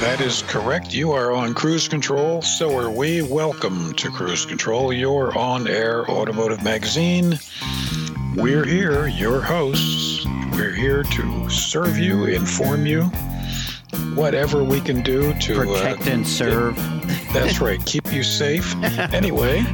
That 0.00 0.20
is 0.20 0.42
correct. 0.42 0.92
You 0.92 1.12
are 1.12 1.32
on 1.32 1.54
cruise 1.54 1.88
control. 1.88 2.42
So 2.42 2.76
are 2.78 2.90
we. 2.90 3.22
Welcome 3.22 3.94
to 3.94 4.10
Cruise 4.10 4.44
Control, 4.44 4.92
your 4.92 5.36
on 5.36 5.66
air 5.66 6.06
automotive 6.10 6.62
magazine. 6.62 7.38
We're 8.34 8.66
here, 8.66 9.06
your 9.06 9.40
hosts. 9.40 10.26
We're 10.52 10.74
here 10.74 11.02
to 11.02 11.48
serve 11.48 11.96
you, 11.96 12.26
inform 12.26 12.84
you, 12.84 13.04
whatever 14.14 14.62
we 14.62 14.82
can 14.82 15.00
do 15.00 15.32
to 15.32 15.54
protect 15.54 16.06
uh, 16.06 16.10
and 16.10 16.28
serve. 16.28 16.76
That's 17.32 17.62
right. 17.62 17.82
Keep 17.86 18.12
you 18.12 18.22
safe. 18.22 18.74
Anyway, 19.14 19.64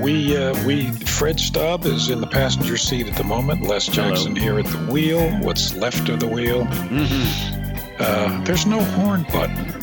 we 0.00 0.36
uh, 0.36 0.54
we 0.64 0.92
Fred 0.92 1.40
Staub 1.40 1.84
is 1.84 2.10
in 2.10 2.20
the 2.20 2.28
passenger 2.28 2.76
seat 2.76 3.08
at 3.08 3.16
the 3.16 3.24
moment. 3.24 3.62
Les 3.62 3.86
Jackson 3.86 4.36
here 4.36 4.60
at 4.60 4.66
the 4.66 4.78
wheel. 4.92 5.28
What's 5.40 5.74
left 5.74 6.08
of 6.08 6.20
the 6.20 6.28
wheel? 6.28 6.64
Mm-hmm. 6.64 7.57
Uh, 7.98 8.42
there's 8.44 8.66
no 8.66 8.82
horn 8.82 9.24
button. 9.32 9.74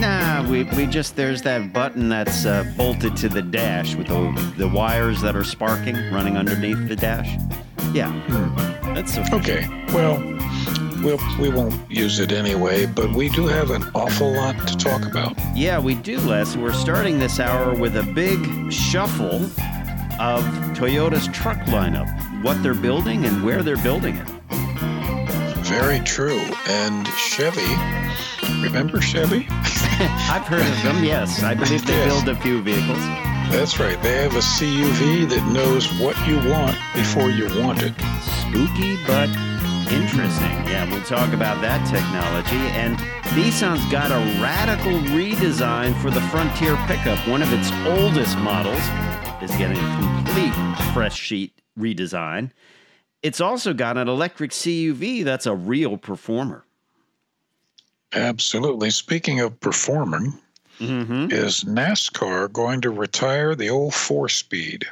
Nah, 0.00 0.48
we, 0.48 0.64
we 0.64 0.86
just 0.86 1.16
there's 1.16 1.42
that 1.42 1.72
button 1.72 2.08
that's 2.08 2.44
uh, 2.44 2.64
bolted 2.76 3.16
to 3.18 3.28
the 3.28 3.42
dash 3.42 3.94
with 3.94 4.08
the 4.08 4.52
the 4.56 4.68
wires 4.68 5.20
that 5.22 5.36
are 5.36 5.44
sparking 5.44 5.94
running 6.12 6.36
underneath 6.36 6.88
the 6.88 6.96
dash. 6.96 7.28
Yeah, 7.92 8.12
that's 8.94 9.14
sufficient. 9.14 9.42
Okay. 9.42 9.92
Well, 9.94 10.18
we'll 11.02 11.18
we 11.38 11.48
won't 11.48 11.90
use 11.90 12.18
it 12.18 12.32
anyway, 12.32 12.86
but 12.86 13.12
we 13.12 13.28
do 13.28 13.46
have 13.46 13.70
an 13.70 13.84
awful 13.94 14.32
lot 14.32 14.66
to 14.66 14.76
talk 14.76 15.06
about. 15.06 15.34
Yeah, 15.54 15.78
we 15.78 15.94
do, 15.94 16.18
Les. 16.20 16.56
We're 16.56 16.72
starting 16.72 17.18
this 17.18 17.38
hour 17.38 17.74
with 17.74 17.96
a 17.96 18.02
big 18.02 18.72
shuffle 18.72 19.44
of 20.18 20.42
Toyota's 20.74 21.28
truck 21.28 21.58
lineup, 21.66 22.08
what 22.42 22.62
they're 22.62 22.74
building 22.74 23.24
and 23.24 23.44
where 23.44 23.62
they're 23.62 23.76
building 23.82 24.16
it. 24.16 24.28
Very 25.68 26.00
true. 26.00 26.40
And 26.68 27.06
Chevy, 27.16 27.66
remember 28.62 29.00
Chevy? 29.00 29.46
I've 29.50 30.46
heard 30.46 30.60
of 30.62 30.82
them. 30.82 31.02
Yes, 31.04 31.42
I 31.42 31.54
believe 31.54 31.84
they 31.86 31.94
Yes. 31.94 32.22
build 32.24 32.36
a 32.36 32.40
few 32.40 32.62
vehicles. 32.62 32.98
That's 33.50 33.78
right. 33.78 34.00
They 34.02 34.22
have 34.22 34.34
a 34.34 34.40
CUV 34.42 35.28
that 35.30 35.44
knows 35.52 35.86
what 36.00 36.16
you 36.26 36.36
want 36.50 36.76
before 36.94 37.30
you 37.30 37.46
want 37.62 37.82
it. 37.82 37.94
Spooky 38.22 38.96
but 39.06 39.28
interesting. 39.92 40.50
Yeah, 40.66 40.88
we'll 40.90 41.02
talk 41.04 41.32
about 41.32 41.60
that 41.62 41.84
technology. 41.88 42.56
And 42.76 42.96
Nissan's 43.36 43.84
got 43.90 44.10
a 44.10 44.18
radical 44.42 44.92
redesign 45.14 46.00
for 46.02 46.10
the 46.10 46.20
Frontier 46.22 46.76
pickup. 46.86 47.18
One 47.28 47.42
of 47.42 47.52
its 47.52 47.70
oldest 47.86 48.36
models 48.38 48.82
is 49.42 49.50
getting 49.56 49.78
a 49.78 49.96
complete 50.24 50.54
fresh 50.92 51.18
sheet 51.18 51.60
redesign. 51.78 52.50
It's 53.22 53.40
also 53.40 53.72
got 53.74 53.96
an 53.96 54.08
electric 54.08 54.50
CUV 54.52 55.24
that's 55.24 55.46
a 55.46 55.54
real 55.54 55.96
performer. 55.96 56.64
Absolutely. 58.12 58.90
Speaking 58.90 59.40
of 59.40 59.58
performing, 59.60 60.34
Mm-hmm. 60.78 61.28
is 61.30 61.64
NASCAR 61.64 62.52
going 62.52 62.82
to 62.82 62.90
retire 62.90 63.54
the 63.54 63.70
old 63.70 63.94
four 63.94 64.28
speed? 64.28 64.84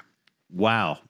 Wow. 0.51 1.01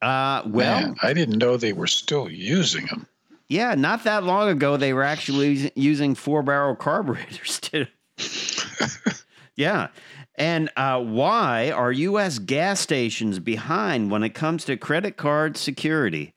Uh, 0.00 0.42
well, 0.46 0.80
Man, 0.80 0.96
I 1.02 1.12
didn't 1.12 1.38
know 1.38 1.56
they 1.56 1.72
were 1.72 1.88
still 1.88 2.30
using 2.30 2.86
them. 2.86 3.04
yeah, 3.48 3.74
not 3.74 4.04
that 4.04 4.22
long 4.22 4.48
ago 4.48 4.76
they 4.76 4.92
were 4.92 5.02
actually 5.02 5.72
using 5.74 6.14
four 6.14 6.44
barrel 6.44 6.76
carburetors 6.76 7.58
too. 7.60 7.86
yeah. 9.56 9.88
And 10.36 10.70
uh, 10.76 11.02
why 11.02 11.70
are 11.70 11.90
U.S. 11.90 12.38
gas 12.38 12.80
stations 12.80 13.38
behind 13.38 14.10
when 14.10 14.22
it 14.22 14.30
comes 14.34 14.64
to 14.66 14.76
credit 14.76 15.16
card 15.16 15.56
security? 15.56 16.34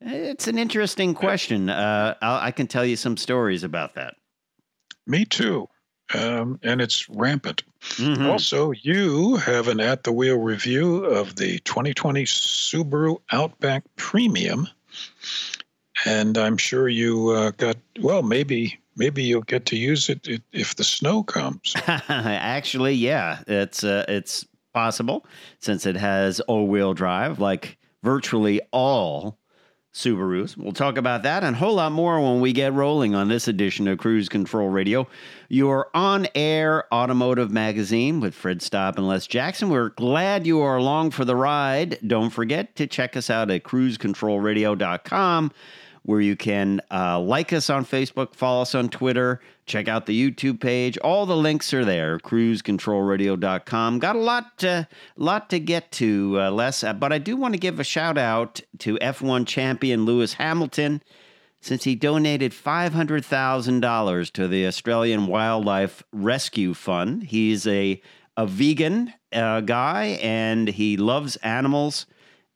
It's 0.00 0.48
an 0.48 0.58
interesting 0.58 1.14
question. 1.14 1.68
Uh, 1.68 2.14
I'll, 2.22 2.52
can 2.52 2.66
tell 2.66 2.84
you 2.84 2.96
some 2.96 3.16
stories 3.16 3.62
about 3.62 3.94
that. 3.94 4.14
Me 5.06 5.24
too. 5.24 5.68
Um, 6.14 6.58
and 6.62 6.80
it's 6.80 7.08
rampant. 7.08 7.62
Mhm. 7.80 8.26
Also, 8.28 8.72
you 8.72 9.36
have 9.36 9.68
an 9.68 9.80
at 9.80 10.04
the 10.04 10.12
wheel 10.12 10.38
review 10.38 11.04
of 11.04 11.36
the 11.36 11.58
2020 11.60 12.24
Subaru 12.24 13.20
Outback 13.30 13.84
Premium. 13.96 14.68
And 16.04 16.36
I'm 16.36 16.56
sure 16.58 16.88
you 16.88 17.30
uh, 17.30 17.50
got, 17.52 17.76
well, 18.00 18.22
maybe. 18.22 18.78
Maybe 18.96 19.22
you'll 19.22 19.42
get 19.42 19.66
to 19.66 19.76
use 19.76 20.08
it 20.08 20.28
if 20.52 20.76
the 20.76 20.84
snow 20.84 21.22
comes. 21.22 21.74
Actually, 21.86 22.94
yeah, 22.94 23.42
it's 23.46 23.84
uh, 23.84 24.04
it's 24.08 24.46
possible 24.72 25.26
since 25.58 25.86
it 25.86 25.96
has 25.96 26.40
all-wheel 26.40 26.94
drive, 26.94 27.38
like 27.38 27.78
virtually 28.02 28.60
all 28.72 29.38
Subarus. 29.94 30.56
We'll 30.56 30.72
talk 30.72 30.96
about 30.96 31.22
that 31.24 31.44
and 31.44 31.54
a 31.54 31.58
whole 31.58 31.74
lot 31.74 31.92
more 31.92 32.18
when 32.18 32.40
we 32.40 32.54
get 32.54 32.72
rolling 32.72 33.14
on 33.14 33.28
this 33.28 33.46
edition 33.46 33.86
of 33.88 33.98
Cruise 33.98 34.28
Control 34.28 34.68
Radio, 34.68 35.06
your 35.48 35.88
on-air 35.94 36.92
automotive 36.92 37.50
magazine 37.50 38.18
with 38.18 38.34
Fred 38.34 38.62
Staub 38.62 38.96
and 38.96 39.06
Les 39.06 39.26
Jackson. 39.26 39.68
We're 39.68 39.90
glad 39.90 40.46
you 40.46 40.60
are 40.60 40.76
along 40.76 41.10
for 41.10 41.26
the 41.26 41.36
ride. 41.36 41.98
Don't 42.06 42.30
forget 42.30 42.74
to 42.76 42.86
check 42.86 43.18
us 43.18 43.28
out 43.28 43.50
at 43.50 43.64
cruisecontrolradio.com 43.64 45.52
where 46.04 46.20
you 46.20 46.34
can 46.34 46.80
uh, 46.90 47.18
like 47.20 47.52
us 47.52 47.70
on 47.70 47.84
Facebook, 47.84 48.34
follow 48.34 48.62
us 48.62 48.74
on 48.74 48.88
Twitter, 48.88 49.40
check 49.66 49.86
out 49.86 50.06
the 50.06 50.30
YouTube 50.30 50.60
page. 50.60 50.98
All 50.98 51.26
the 51.26 51.36
links 51.36 51.72
are 51.72 51.84
there. 51.84 52.18
CruiseControlRadio.com. 52.18 53.98
Got 54.00 54.16
a 54.16 54.20
lot, 54.20 54.58
to, 54.58 54.88
lot 55.16 55.48
to 55.50 55.60
get 55.60 55.92
to, 55.92 56.40
uh, 56.40 56.50
Les, 56.50 56.82
uh, 56.82 56.92
but 56.92 57.12
I 57.12 57.18
do 57.18 57.36
want 57.36 57.54
to 57.54 57.60
give 57.60 57.78
a 57.78 57.84
shout 57.84 58.18
out 58.18 58.60
to 58.78 58.96
F1 58.96 59.46
champion 59.46 60.04
Lewis 60.04 60.34
Hamilton 60.34 61.02
since 61.60 61.84
he 61.84 61.94
donated 61.94 62.50
$500,000 62.50 64.32
to 64.32 64.48
the 64.48 64.66
Australian 64.66 65.28
Wildlife 65.28 66.02
Rescue 66.12 66.74
Fund. 66.74 67.22
He's 67.22 67.68
a, 67.68 68.02
a 68.36 68.46
vegan 68.46 69.14
uh, 69.32 69.60
guy 69.60 70.18
and 70.20 70.66
he 70.66 70.96
loves 70.96 71.36
animals 71.36 72.06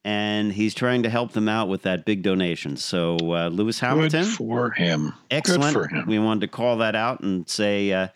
and 0.06 0.52
he's 0.52 0.72
trying 0.72 1.02
to 1.02 1.10
help 1.10 1.32
them 1.32 1.48
out 1.48 1.68
with 1.68 1.82
that 1.82 2.04
big 2.04 2.22
donation. 2.22 2.76
So, 2.76 3.16
uh, 3.18 3.48
Lewis 3.48 3.80
Hamilton, 3.80 4.22
Good 4.22 4.32
for 4.34 4.70
him. 4.70 5.12
excellent. 5.32 5.72
For 5.72 5.88
him. 5.88 6.06
We 6.06 6.20
wanted 6.20 6.42
to 6.42 6.48
call 6.48 6.76
that 6.78 6.94
out 6.94 7.20
and 7.20 7.48
say, 7.48 7.92
uh, 7.92 8.08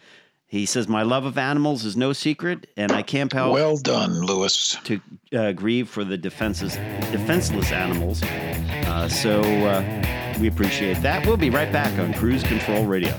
he 0.46 0.66
says, 0.66 0.86
My 0.86 1.02
love 1.02 1.24
of 1.24 1.36
animals 1.36 1.84
is 1.84 1.96
no 1.96 2.12
secret, 2.12 2.68
and 2.76 2.92
I 2.92 3.02
can't 3.02 3.32
help 3.32 3.52
Well 3.54 3.76
done, 3.76 4.20
Lewis. 4.24 4.76
to 4.84 5.00
uh, 5.32 5.50
grieve 5.52 5.88
for 5.88 6.04
the 6.04 6.16
defenses, 6.16 6.76
defenseless 7.10 7.72
animals. 7.72 8.22
Uh, 8.22 9.08
so, 9.08 9.40
uh, 9.42 10.36
we 10.40 10.46
appreciate 10.46 11.02
that. 11.02 11.26
We'll 11.26 11.36
be 11.36 11.50
right 11.50 11.72
back 11.72 11.98
on 11.98 12.14
Cruise 12.14 12.44
Control 12.44 12.84
Radio. 12.86 13.12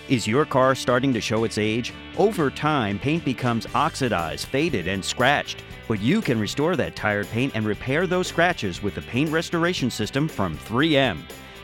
Is 0.09 0.27
your 0.27 0.45
car 0.45 0.75
starting 0.75 1.13
to 1.13 1.21
show 1.21 1.45
its 1.45 1.57
age? 1.57 1.95
Over 2.19 2.51
time, 2.51 2.99
paint 2.99 3.25
becomes 3.25 3.69
oxidized, 3.77 4.49
faded, 4.49 4.89
and 4.89 5.05
scratched. 5.05 5.63
But 5.87 6.01
you 6.01 6.21
can 6.21 6.41
restore 6.41 6.75
that 6.75 6.97
tired 6.97 7.29
paint 7.29 7.53
and 7.55 7.65
repair 7.65 8.09
those 8.09 8.27
scratches 8.27 8.83
with 8.83 8.97
the 8.97 9.03
paint 9.03 9.31
restoration 9.31 9.89
system 9.89 10.27
from 10.27 10.59
3M. 10.59 11.21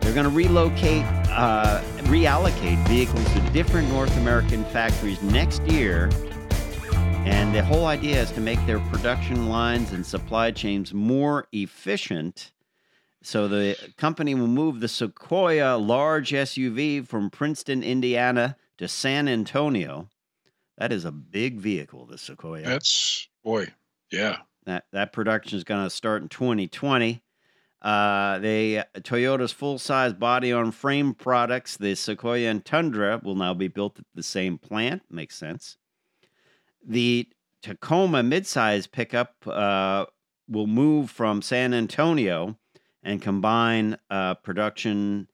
They're 0.00 0.14
going 0.14 0.24
to 0.24 0.30
relocate, 0.30 1.04
uh, 1.30 1.82
reallocate 2.04 2.86
vehicles 2.86 3.24
to 3.32 3.40
different 3.50 3.88
North 3.88 4.16
American 4.18 4.64
factories 4.66 5.20
next 5.22 5.60
year. 5.62 6.08
And 7.24 7.52
the 7.52 7.64
whole 7.64 7.86
idea 7.86 8.22
is 8.22 8.30
to 8.32 8.40
make 8.40 8.64
their 8.64 8.78
production 8.78 9.48
lines 9.48 9.92
and 9.92 10.06
supply 10.06 10.52
chains 10.52 10.94
more 10.94 11.48
efficient. 11.52 12.52
So 13.22 13.48
the 13.48 13.76
company 13.96 14.36
will 14.36 14.46
move 14.46 14.78
the 14.78 14.88
Sequoia 14.88 15.76
large 15.78 16.30
SUV 16.30 17.04
from 17.04 17.28
Princeton, 17.30 17.82
Indiana 17.82 18.56
to 18.78 18.86
San 18.86 19.26
Antonio. 19.26 20.08
That 20.78 20.92
is 20.92 21.04
a 21.04 21.12
big 21.12 21.58
vehicle, 21.60 22.06
the 22.06 22.18
Sequoia. 22.18 22.62
That's 22.62 23.28
boy, 23.44 23.68
yeah. 24.10 24.38
That 24.66 24.84
that 24.92 25.12
production 25.12 25.56
is 25.56 25.64
going 25.64 25.84
to 25.84 25.90
start 25.90 26.22
in 26.22 26.28
2020. 26.28 27.22
Uh, 27.82 28.38
they 28.38 28.82
Toyota's 29.00 29.52
full-size 29.52 30.14
body-on-frame 30.14 31.14
products, 31.14 31.76
the 31.76 31.94
Sequoia 31.94 32.48
and 32.48 32.64
Tundra, 32.64 33.20
will 33.22 33.34
now 33.34 33.52
be 33.52 33.68
built 33.68 33.98
at 33.98 34.06
the 34.14 34.22
same 34.22 34.56
plant. 34.56 35.02
Makes 35.10 35.36
sense. 35.36 35.76
The 36.86 37.28
Tacoma 37.62 38.22
midsize 38.22 38.90
pickup 38.90 39.34
uh, 39.46 40.06
will 40.48 40.66
move 40.66 41.10
from 41.10 41.42
San 41.42 41.74
Antonio 41.74 42.56
and 43.02 43.20
combine 43.20 43.98
uh, 44.10 44.34
production 44.34 45.28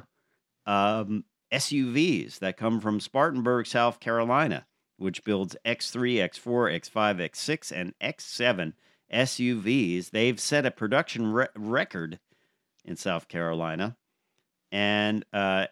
um, 0.66 1.24
SUVs 1.52 2.38
that 2.38 2.56
come 2.56 2.80
from 2.80 3.00
Spartanburg, 3.00 3.66
South 3.66 4.00
Carolina, 4.00 4.66
which 4.96 5.24
builds 5.24 5.56
X3, 5.64 6.16
X4, 6.16 6.80
X5, 6.80 7.30
X6, 7.30 7.72
and 7.72 7.94
X7 8.00 8.72
SUVs. 9.12 10.10
They've 10.10 10.40
set 10.40 10.66
a 10.66 10.70
production 10.70 11.32
re- 11.32 11.48
record 11.56 12.18
in 12.84 12.96
South 12.96 13.28
Carolina. 13.28 13.96
And 14.70 15.24
uh, 15.32 15.66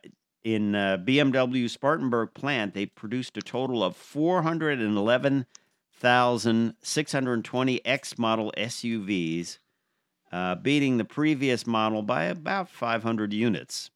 in 0.44 0.74
uh, 0.74 0.98
BMW 0.98 1.68
Spartanburg 1.68 2.34
plant, 2.34 2.74
they 2.74 2.86
produced 2.86 3.36
a 3.36 3.42
total 3.42 3.82
of 3.82 3.96
411,620 6.00 7.86
X 7.86 8.18
model 8.18 8.52
SUVs, 8.56 9.58
uh, 10.32 10.54
beating 10.54 10.96
the 10.96 11.04
previous 11.04 11.66
model 11.66 12.00
by 12.02 12.24
about 12.24 12.70
500 12.70 13.34
units. 13.34 13.90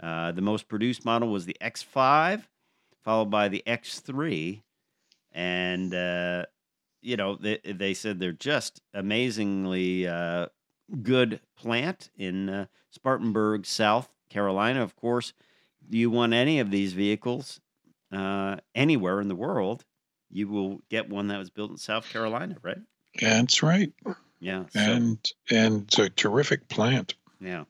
Uh, 0.00 0.32
the 0.32 0.42
most 0.42 0.66
produced 0.66 1.04
model 1.04 1.28
was 1.28 1.46
the 1.46 1.56
X5, 1.60 2.42
followed 3.04 3.30
by 3.30 3.46
the 3.48 3.62
X3. 3.66 4.62
And, 5.32 5.94
uh, 5.94 6.46
you 7.02 7.16
know, 7.16 7.36
they, 7.36 7.58
they 7.64 7.94
said 7.94 8.18
they're 8.18 8.32
just 8.32 8.80
amazingly 8.92 10.08
uh, 10.08 10.46
good 11.02 11.40
plant 11.56 12.10
in 12.16 12.48
uh, 12.48 12.66
Spartanburg, 12.90 13.64
South 13.64 14.08
Carolina. 14.28 14.82
Of 14.82 14.96
course, 14.96 15.32
you 15.88 16.10
want 16.10 16.32
any 16.32 16.58
of 16.58 16.72
these 16.72 16.94
vehicles 16.94 17.60
uh, 18.10 18.56
anywhere 18.74 19.20
in 19.20 19.28
the 19.28 19.36
world, 19.36 19.84
you 20.30 20.48
will 20.48 20.80
get 20.90 21.08
one 21.08 21.28
that 21.28 21.38
was 21.38 21.50
built 21.50 21.70
in 21.70 21.76
South 21.76 22.08
Carolina, 22.08 22.56
right? 22.62 22.78
That's 23.20 23.62
right. 23.62 23.92
Yeah. 24.40 24.64
So, 24.70 24.80
And 24.80 25.32
and 25.50 25.82
it's 25.82 25.98
a 25.98 26.10
terrific 26.10 26.68
plant. 26.68 27.14
yeah. 27.40 27.64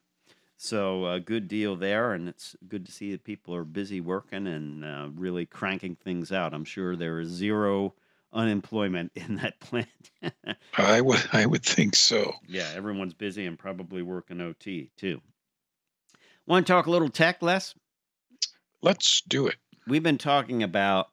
So 0.58 1.06
a 1.06 1.20
good 1.20 1.48
deal 1.48 1.76
there, 1.76 2.14
and 2.14 2.28
it's 2.28 2.56
good 2.66 2.86
to 2.86 2.92
see 2.92 3.12
that 3.12 3.24
people 3.24 3.54
are 3.54 3.64
busy 3.64 4.00
working 4.00 4.46
and 4.46 4.84
uh, 4.84 5.08
really 5.14 5.44
cranking 5.44 5.96
things 5.96 6.32
out. 6.32 6.54
I'm 6.54 6.64
sure 6.64 6.96
there 6.96 7.20
is 7.20 7.28
zero 7.28 7.94
unemployment 8.32 9.12
in 9.16 9.36
that 9.36 9.60
plant. 9.60 9.88
I 10.78 11.00
would 11.02 11.22
I 11.32 11.44
would 11.46 11.62
think 11.62 11.94
so. 11.94 12.32
yeah, 12.48 12.70
everyone's 12.74 13.14
busy 13.14 13.44
and 13.46 13.58
probably 13.58 14.00
working 14.02 14.40
OT 14.40 14.90
too. 14.96 15.20
Want 16.46 16.66
to 16.66 16.72
talk 16.72 16.86
a 16.86 16.90
little 16.90 17.10
tech, 17.10 17.42
Les? 17.42 17.74
Let's 18.82 19.20
do 19.22 19.46
it. 19.48 19.56
we've 19.86 20.02
been 20.02 20.18
talking 20.18 20.62
about 20.62 21.08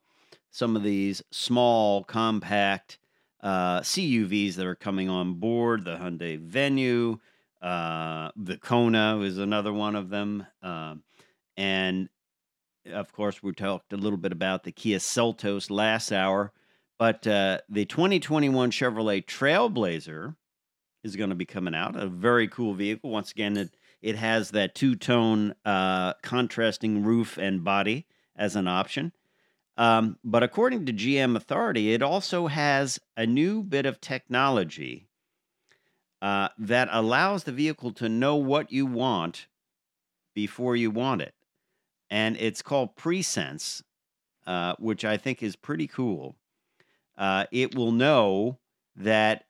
some 0.53 0.75
of 0.75 0.83
these 0.83 1.23
small, 1.31 2.03
compact 2.03 2.99
uh, 3.41 3.81
CUVs 3.81 4.53
that 4.53 4.67
are 4.67 4.75
coming 4.75 5.09
on 5.09 5.33
board. 5.33 5.83
The 5.83 5.97
Hyundai 5.97 6.39
Venue, 6.39 7.17
uh, 7.59 8.29
the 8.35 8.57
Kona 8.57 9.19
is 9.21 9.39
another 9.39 9.73
one 9.73 9.95
of 9.95 10.09
them, 10.09 10.45
um, 10.61 11.01
and 11.57 12.07
of 12.91 13.11
course, 13.13 13.41
we 13.41 13.51
talked 13.53 13.93
a 13.93 13.97
little 13.97 14.17
bit 14.17 14.31
about 14.31 14.63
the 14.63 14.71
Kia 14.71 14.99
Seltos 14.99 15.71
last 15.71 16.11
hour. 16.11 16.51
But 16.99 17.25
uh, 17.25 17.59
the 17.67 17.85
2021 17.85 18.69
Chevrolet 18.71 19.25
Trailblazer 19.25 20.35
is 21.03 21.15
going 21.15 21.29
to 21.29 21.35
be 21.35 21.45
coming 21.45 21.73
out. 21.73 21.95
A 21.95 22.07
very 22.07 22.47
cool 22.47 22.75
vehicle. 22.75 23.09
Once 23.09 23.31
again, 23.31 23.57
it 23.57 23.75
it 24.03 24.17
has 24.17 24.51
that 24.51 24.75
two 24.75 24.95
tone 24.95 25.55
uh, 25.65 26.13
contrasting 26.21 27.03
roof 27.03 27.37
and 27.37 27.63
body 27.63 28.05
as 28.35 28.55
an 28.55 28.67
option. 28.67 29.13
Um, 29.75 30.17
but 30.23 30.43
according 30.43 30.85
to 30.85 30.93
GM 30.93 31.35
Authority, 31.35 31.93
it 31.93 32.01
also 32.01 32.47
has 32.47 32.99
a 33.17 33.25
new 33.25 33.63
bit 33.63 33.85
of 33.85 33.99
technology 33.99 35.07
uh, 36.21 36.49
that 36.57 36.89
allows 36.91 37.43
the 37.43 37.51
vehicle 37.51 37.91
to 37.93 38.07
know 38.07 38.35
what 38.35 38.71
you 38.71 38.85
want 38.85 39.47
before 40.35 40.75
you 40.75 40.91
want 40.91 41.21
it. 41.21 41.33
And 42.09 42.37
it's 42.37 42.61
called 42.61 42.95
Presense, 42.95 43.81
uh, 44.45 44.75
which 44.77 45.03
I 45.03 45.17
think 45.17 45.41
is 45.41 45.55
pretty 45.55 45.87
cool. 45.87 46.35
Uh, 47.17 47.45
it 47.51 47.75
will 47.75 47.91
know 47.91 48.59
that, 48.95 49.45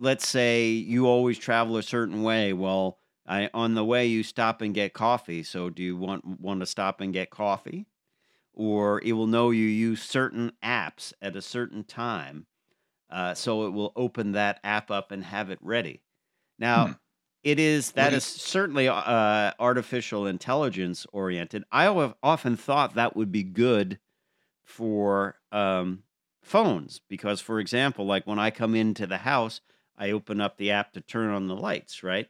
let's 0.00 0.26
say, 0.26 0.68
you 0.68 1.06
always 1.06 1.38
travel 1.38 1.76
a 1.76 1.82
certain 1.82 2.22
way. 2.22 2.52
Well, 2.52 2.98
I, 3.26 3.50
on 3.54 3.74
the 3.74 3.84
way 3.84 4.06
you 4.06 4.22
stop 4.22 4.60
and 4.62 4.74
get 4.74 4.92
coffee. 4.92 5.42
So 5.42 5.70
do 5.70 5.82
you 5.82 5.96
want 5.96 6.40
want 6.40 6.60
to 6.60 6.66
stop 6.66 7.00
and 7.00 7.12
get 7.12 7.30
coffee? 7.30 7.86
Or 8.54 9.00
it 9.02 9.12
will 9.12 9.26
know 9.26 9.50
you 9.50 9.66
use 9.66 10.02
certain 10.02 10.52
apps 10.62 11.12
at 11.20 11.36
a 11.36 11.42
certain 11.42 11.84
time, 11.84 12.46
uh, 13.10 13.34
so 13.34 13.66
it 13.66 13.70
will 13.70 13.92
open 13.96 14.32
that 14.32 14.60
app 14.64 14.90
up 14.90 15.12
and 15.12 15.24
have 15.24 15.50
it 15.50 15.58
ready. 15.62 16.02
Now, 16.58 16.90
Hmm. 16.90 16.92
it 17.42 17.58
is 17.60 17.92
that 17.92 18.14
is, 18.14 18.24
is 18.24 18.24
certainly 18.24 18.88
uh, 18.88 19.52
artificial 19.60 20.26
intelligence 20.26 21.06
oriented. 21.12 21.64
I 21.72 21.84
have 21.84 22.16
often 22.22 22.56
thought 22.56 22.94
that 22.94 23.16
would 23.16 23.32
be 23.32 23.44
good 23.44 24.00
for 24.64 25.40
um, 25.52 26.04
phones 26.42 27.00
because, 27.08 27.40
for 27.40 27.60
example, 27.60 28.06
like 28.06 28.26
when 28.26 28.38
I 28.38 28.50
come 28.50 28.74
into 28.74 29.06
the 29.06 29.18
house, 29.18 29.60
I 29.96 30.10
open 30.10 30.40
up 30.40 30.56
the 30.56 30.70
app 30.70 30.92
to 30.94 31.00
turn 31.00 31.30
on 31.30 31.46
the 31.48 31.56
lights, 31.56 32.02
right? 32.02 32.28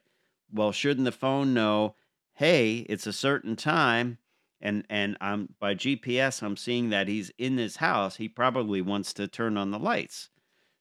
Well, 0.53 0.73
shouldn't 0.73 1.05
the 1.05 1.13
phone 1.13 1.55
know, 1.55 1.97
hey, 2.35 2.79
it's 2.89 3.07
a 3.07 3.13
certain 3.13 3.57
time, 3.57 4.19
and 4.65 4.85
and 4.91 5.17
I'm 5.21 5.55
by 5.61 5.75
GPS, 5.77 6.43
I'm 6.43 6.57
seeing 6.57 6.91
that 6.91 7.07
he's 7.07 7.31
in 7.39 7.55
this 7.57 7.77
house. 7.77 8.17
He 8.17 8.29
probably 8.29 8.81
wants 8.83 9.13
to 9.15 9.29
turn 9.29 9.57
on 9.57 9.71
the 9.71 9.79
lights. 9.79 10.31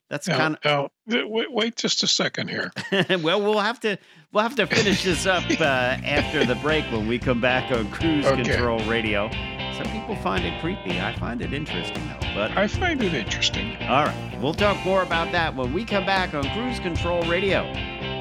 That's 0.10 0.28
Now, 0.28 0.38
kind 0.38 0.58
now, 0.64 0.90
th- 1.10 1.26
wait, 1.28 1.52
wait 1.52 1.76
just 1.76 2.04
a 2.04 2.08
second 2.08 2.50
here. 2.50 2.72
well, 3.22 3.42
we'll 3.42 3.60
have 3.60 3.80
to 3.82 3.98
we'll 4.32 4.44
have 4.44 4.56
to 4.58 4.68
finish 4.68 5.04
this 5.04 5.26
up 5.26 5.44
uh, 5.60 5.64
after 5.64 6.46
the 6.46 6.56
break 6.56 6.86
when 6.92 7.08
we 7.08 7.18
come 7.20 7.42
back 7.42 7.72
on 7.72 7.90
Cruise 7.92 8.26
Okay. 8.26 8.44
Control 8.44 8.80
Radio. 8.86 9.30
Some 9.78 9.92
people 9.92 10.16
find 10.18 10.46
it 10.46 10.60
creepy. 10.62 11.00
I 11.00 11.16
find 11.18 11.42
it 11.42 11.52
interesting 11.52 12.08
though. 12.08 12.28
But 12.36 12.52
I 12.58 12.68
find 12.68 13.02
it 13.02 13.14
interesting. 13.16 13.76
all 13.88 14.06
right, 14.06 14.40
we'll 14.42 14.54
talk 14.54 14.84
more 14.86 15.02
about 15.02 15.32
that 15.32 15.56
when 15.56 15.74
we 15.74 15.84
come 15.84 16.06
back 16.06 16.34
on 16.36 16.44
Cruise 16.52 16.80
Control 16.80 17.24
Radio, 17.24 17.64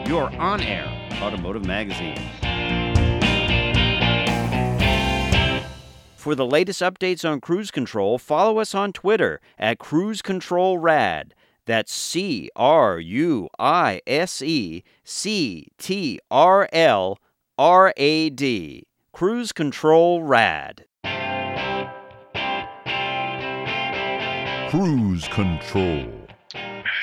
your 0.06 0.34
on-air 0.40 0.86
automotive 1.20 1.66
magazine. 1.66 2.16
For 6.22 6.36
the 6.36 6.46
latest 6.46 6.80
updates 6.80 7.28
on 7.28 7.40
cruise 7.40 7.72
control, 7.72 8.16
follow 8.16 8.58
us 8.58 8.76
on 8.76 8.92
Twitter 8.92 9.40
at 9.58 9.80
Cruise 9.80 10.22
Control 10.22 10.78
Rad. 10.78 11.34
That's 11.66 11.92
C 11.92 12.48
R 12.54 13.00
U 13.00 13.48
I 13.58 14.00
S 14.06 14.40
E 14.40 14.84
C 15.02 15.66
T 15.78 16.20
R 16.30 16.68
L 16.72 17.18
R 17.58 17.92
A 17.96 18.30
D. 18.30 18.86
Cruise 19.12 19.50
Control 19.50 20.22
Rad. 20.22 20.84
Cruise 24.70 25.26
control. 25.26 26.06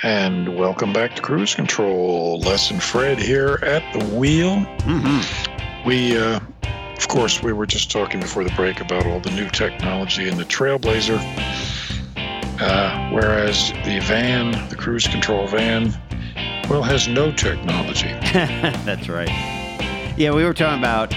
And 0.01 0.57
welcome 0.57 0.93
back 0.93 1.17
to 1.17 1.21
Cruise 1.21 1.55
Control. 1.55 2.39
Les 2.39 2.71
and 2.71 2.81
Fred 2.81 3.19
here 3.19 3.59
at 3.63 3.83
the 3.91 4.15
wheel. 4.15 4.55
Mm-hmm. 4.85 5.85
We, 5.85 6.17
uh, 6.17 6.39
of 6.99 7.07
course, 7.07 7.41
we 7.41 7.53
were 7.53 7.65
just 7.65 7.89
talking 7.89 8.19
before 8.19 8.43
the 8.43 8.51
break 8.57 8.81
about 8.81 9.05
all 9.05 9.21
the 9.21 9.31
new 9.31 9.47
technology 9.49 10.27
in 10.27 10.35
the 10.35 10.43
Trailblazer. 10.43 11.17
Uh, 12.59 13.09
whereas 13.11 13.71
the 13.85 13.99
van, 14.03 14.51
the 14.67 14.75
cruise 14.75 15.07
control 15.07 15.47
van, 15.47 15.93
well, 16.69 16.83
has 16.83 17.07
no 17.07 17.31
technology. 17.31 18.09
That's 18.83 19.07
right. 19.07 19.29
Yeah, 20.17 20.31
we 20.31 20.43
were 20.43 20.53
talking 20.53 20.77
about 20.77 21.11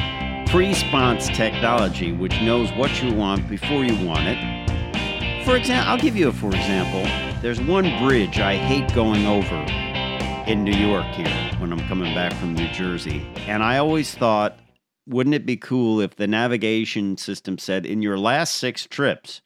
pre-response 0.48 1.26
technology, 1.26 2.12
which 2.12 2.40
knows 2.42 2.70
what 2.74 3.02
you 3.02 3.12
want 3.12 3.48
before 3.48 3.84
you 3.84 4.06
want 4.06 4.28
it. 4.28 5.44
For 5.44 5.56
example, 5.56 5.90
I'll 5.90 5.98
give 5.98 6.14
you 6.14 6.28
a 6.28 6.32
for 6.32 6.54
example. 6.54 7.02
There's 7.42 7.60
one 7.60 7.98
bridge 7.98 8.38
I 8.38 8.54
hate 8.54 8.94
going 8.94 9.26
over 9.26 9.56
in 10.48 10.62
New 10.62 10.76
York 10.76 11.06
here 11.06 11.50
when 11.58 11.72
I'm 11.72 11.84
coming 11.88 12.14
back 12.14 12.32
from 12.34 12.54
New 12.54 12.68
Jersey, 12.68 13.26
and 13.48 13.64
I 13.64 13.78
always 13.78 14.14
thought, 14.14 14.56
wouldn't 15.06 15.34
it 15.34 15.46
be 15.46 15.56
cool 15.56 16.00
if 16.00 16.16
the 16.16 16.26
navigation 16.26 17.16
system 17.16 17.58
said 17.58 17.84
in 17.86 18.02
your 18.02 18.18
last 18.18 18.54
six 18.56 18.86
trips, 18.86 19.42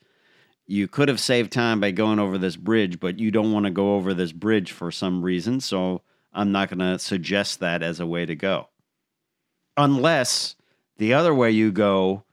you 0.67 0.89
could 0.89 1.09
have 1.09 1.21
saved 1.21 1.53
time 1.53 1.81
by 1.81 1.93
going 1.93 2.19
over 2.19 2.39
this 2.39 2.57
bridge, 2.57 2.99
but 3.01 3.19
you 3.19 3.31
don't 3.31 3.53
want 3.53 3.65
to 3.67 3.71
go 3.71 3.95
over 3.95 4.13
this 4.13 4.33
bridge 4.33 4.73
for 4.73 4.91
some 4.91 5.23
reason, 5.23 5.61
so 5.61 6.03
I'm 6.33 6.53
not 6.53 6.69
going 6.69 6.81
to 6.81 6.99
suggest 6.99 7.61
that 7.61 7.83
as 7.83 8.01
a 8.01 8.07
way 8.07 8.27
to 8.27 8.35
go. 8.35 8.69
Unless 9.77 10.57
the 10.97 11.13
other 11.13 11.35
way 11.35 11.51
you 11.51 11.71
go 11.71 12.25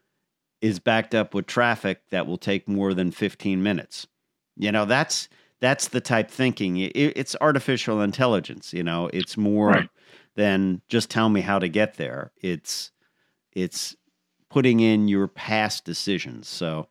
is 0.62 0.80
backed 0.80 1.14
up 1.14 1.34
with 1.34 1.46
traffic 1.46 2.02
that 2.10 2.26
will 2.26 2.38
take 2.38 2.68
more 2.68 2.94
than 2.94 3.12
15 3.12 3.62
minutes. 3.62 4.08
You 4.56 4.72
know, 4.72 4.86
that's 4.86 5.28
that's 5.60 5.90
the 5.90 6.02
type 6.02 6.30
thinking. 6.32 6.78
It, 6.78 6.92
it's 6.96 7.36
artificial 7.42 8.02
intelligence, 8.02 8.74
you 8.74 8.84
know. 8.84 9.10
It's 9.14 9.36
more 9.36 9.70
Right. 9.70 9.90
than 10.36 10.82
just 10.88 11.10
tell 11.10 11.28
me 11.30 11.42
how 11.42 11.60
to 11.60 11.68
get 11.68 11.96
there. 11.96 12.32
It's 12.42 12.92
it's 13.56 13.96
putting 14.50 14.80
in 14.80 15.08
your 15.08 15.28
past 15.28 15.86
decisions. 15.86 16.48
So 16.48 16.88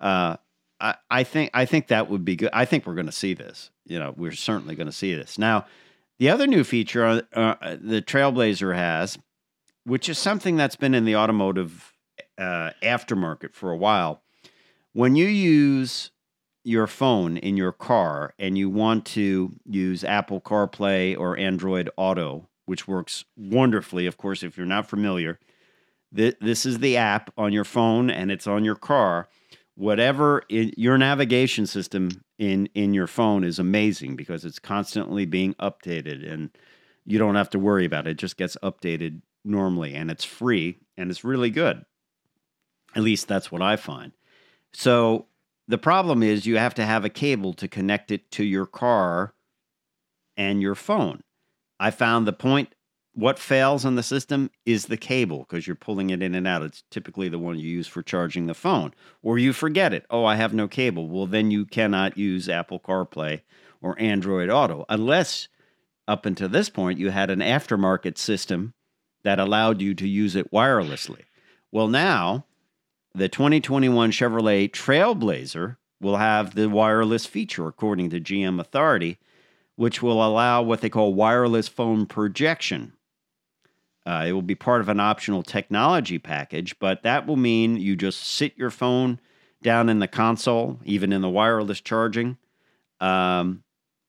uh 0.00 0.36
I, 0.80 0.94
I 1.10 1.24
think 1.24 1.50
I 1.54 1.66
think 1.66 1.88
that 1.88 2.08
would 2.08 2.24
be 2.24 2.36
good. 2.36 2.50
I 2.52 2.64
think 2.64 2.86
we're 2.86 2.94
going 2.94 3.06
to 3.06 3.12
see 3.12 3.34
this. 3.34 3.70
You 3.84 3.98
know, 3.98 4.14
we're 4.16 4.32
certainly 4.32 4.74
going 4.74 4.86
to 4.86 4.92
see 4.92 5.14
this. 5.14 5.38
Now, 5.38 5.66
the 6.18 6.30
other 6.30 6.46
new 6.46 6.64
feature 6.64 7.04
uh, 7.04 7.20
uh, 7.34 7.76
the 7.80 8.02
Trailblazer 8.02 8.74
has, 8.74 9.18
which 9.84 10.08
is 10.08 10.18
something 10.18 10.56
that's 10.56 10.76
been 10.76 10.94
in 10.94 11.04
the 11.04 11.16
automotive 11.16 11.92
uh, 12.38 12.70
aftermarket 12.82 13.54
for 13.54 13.70
a 13.70 13.76
while, 13.76 14.22
when 14.92 15.16
you 15.16 15.26
use 15.26 16.10
your 16.62 16.86
phone 16.86 17.36
in 17.36 17.56
your 17.56 17.72
car 17.72 18.34
and 18.38 18.56
you 18.58 18.68
want 18.68 19.04
to 19.06 19.54
use 19.64 20.04
Apple 20.04 20.40
CarPlay 20.40 21.18
or 21.18 21.36
Android 21.38 21.90
Auto, 21.96 22.48
which 22.66 22.86
works 22.86 23.24
wonderfully, 23.36 24.06
of 24.06 24.16
course, 24.16 24.42
if 24.42 24.56
you're 24.56 24.66
not 24.66 24.88
familiar, 24.88 25.38
th- 26.14 26.36
this 26.40 26.66
is 26.66 26.78
the 26.78 26.96
app 26.96 27.32
on 27.36 27.52
your 27.52 27.64
phone 27.64 28.10
and 28.10 28.30
it's 28.30 28.46
on 28.46 28.64
your 28.64 28.74
car 28.74 29.28
whatever 29.74 30.42
i 30.50 30.72
your 30.76 30.98
navigation 30.98 31.66
system 31.66 32.10
in 32.38 32.68
in 32.74 32.94
your 32.94 33.06
phone 33.06 33.44
is 33.44 33.58
amazing 33.58 34.16
because 34.16 34.44
it's 34.44 34.58
constantly 34.58 35.26
being 35.26 35.54
updated 35.54 36.30
and 36.30 36.50
you 37.06 37.18
don't 37.18 37.34
have 37.34 37.50
to 37.50 37.58
worry 37.58 37.84
about 37.84 38.06
it. 38.06 38.12
It 38.12 38.18
just 38.18 38.36
gets 38.36 38.56
updated 38.62 39.22
normally 39.44 39.94
and 39.94 40.10
it's 40.10 40.24
free 40.24 40.78
and 40.96 41.10
it's 41.10 41.24
really 41.24 41.50
good. 41.50 41.84
At 42.94 43.02
least 43.02 43.28
that's 43.28 43.50
what 43.50 43.62
I 43.62 43.76
find. 43.76 44.12
So 44.72 45.26
the 45.68 45.78
problem 45.78 46.22
is 46.22 46.46
you 46.46 46.58
have 46.58 46.74
to 46.74 46.86
have 46.86 47.04
a 47.04 47.10
cable 47.10 47.52
to 47.54 47.68
connect 47.68 48.10
it 48.10 48.30
to 48.32 48.44
your 48.44 48.66
car 48.66 49.34
and 50.36 50.62
your 50.62 50.74
phone. 50.74 51.22
I 51.78 51.90
found 51.90 52.26
the 52.26 52.32
point 52.32 52.74
what 53.14 53.38
fails 53.38 53.84
on 53.84 53.96
the 53.96 54.02
system 54.02 54.50
is 54.64 54.86
the 54.86 54.96
cable 54.96 55.40
because 55.40 55.66
you're 55.66 55.76
pulling 55.76 56.10
it 56.10 56.22
in 56.22 56.34
and 56.34 56.46
out. 56.46 56.62
It's 56.62 56.84
typically 56.90 57.28
the 57.28 57.38
one 57.38 57.58
you 57.58 57.68
use 57.68 57.88
for 57.88 58.02
charging 58.02 58.46
the 58.46 58.54
phone, 58.54 58.94
or 59.22 59.38
you 59.38 59.52
forget 59.52 59.92
it. 59.92 60.06
Oh, 60.10 60.24
I 60.24 60.36
have 60.36 60.54
no 60.54 60.68
cable. 60.68 61.08
Well, 61.08 61.26
then 61.26 61.50
you 61.50 61.66
cannot 61.66 62.16
use 62.16 62.48
Apple 62.48 62.80
CarPlay 62.80 63.42
or 63.82 64.00
Android 64.00 64.48
Auto 64.48 64.84
unless 64.88 65.48
up 66.06 66.24
until 66.24 66.48
this 66.48 66.68
point 66.68 66.98
you 66.98 67.10
had 67.10 67.30
an 67.30 67.40
aftermarket 67.40 68.16
system 68.16 68.74
that 69.22 69.38
allowed 69.38 69.80
you 69.80 69.94
to 69.94 70.08
use 70.08 70.36
it 70.36 70.52
wirelessly. 70.52 71.22
Well, 71.72 71.88
now 71.88 72.46
the 73.14 73.28
2021 73.28 74.12
Chevrolet 74.12 74.70
Trailblazer 74.70 75.76
will 76.00 76.16
have 76.16 76.54
the 76.54 76.68
wireless 76.68 77.26
feature, 77.26 77.66
according 77.66 78.10
to 78.10 78.20
GM 78.20 78.60
Authority, 78.60 79.18
which 79.76 80.02
will 80.02 80.24
allow 80.24 80.62
what 80.62 80.80
they 80.80 80.88
call 80.88 81.14
wireless 81.14 81.68
phone 81.68 82.06
projection. 82.06 82.92
Uh, 84.06 84.24
it 84.26 84.32
will 84.32 84.42
be 84.42 84.54
part 84.54 84.80
of 84.80 84.88
an 84.88 84.98
optional 85.00 85.42
technology 85.42 86.18
package, 86.18 86.78
but 86.78 87.02
that 87.02 87.26
will 87.26 87.36
mean 87.36 87.76
you 87.76 87.94
just 87.96 88.20
sit 88.22 88.56
your 88.56 88.70
phone 88.70 89.20
down 89.62 89.88
in 89.88 89.98
the 89.98 90.08
console, 90.08 90.80
even 90.84 91.12
in 91.12 91.20
the 91.20 91.28
wireless 91.28 91.80
charging 91.80 92.38
um, 93.00 93.62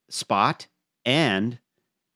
spot, 0.10 0.68
and 1.06 1.60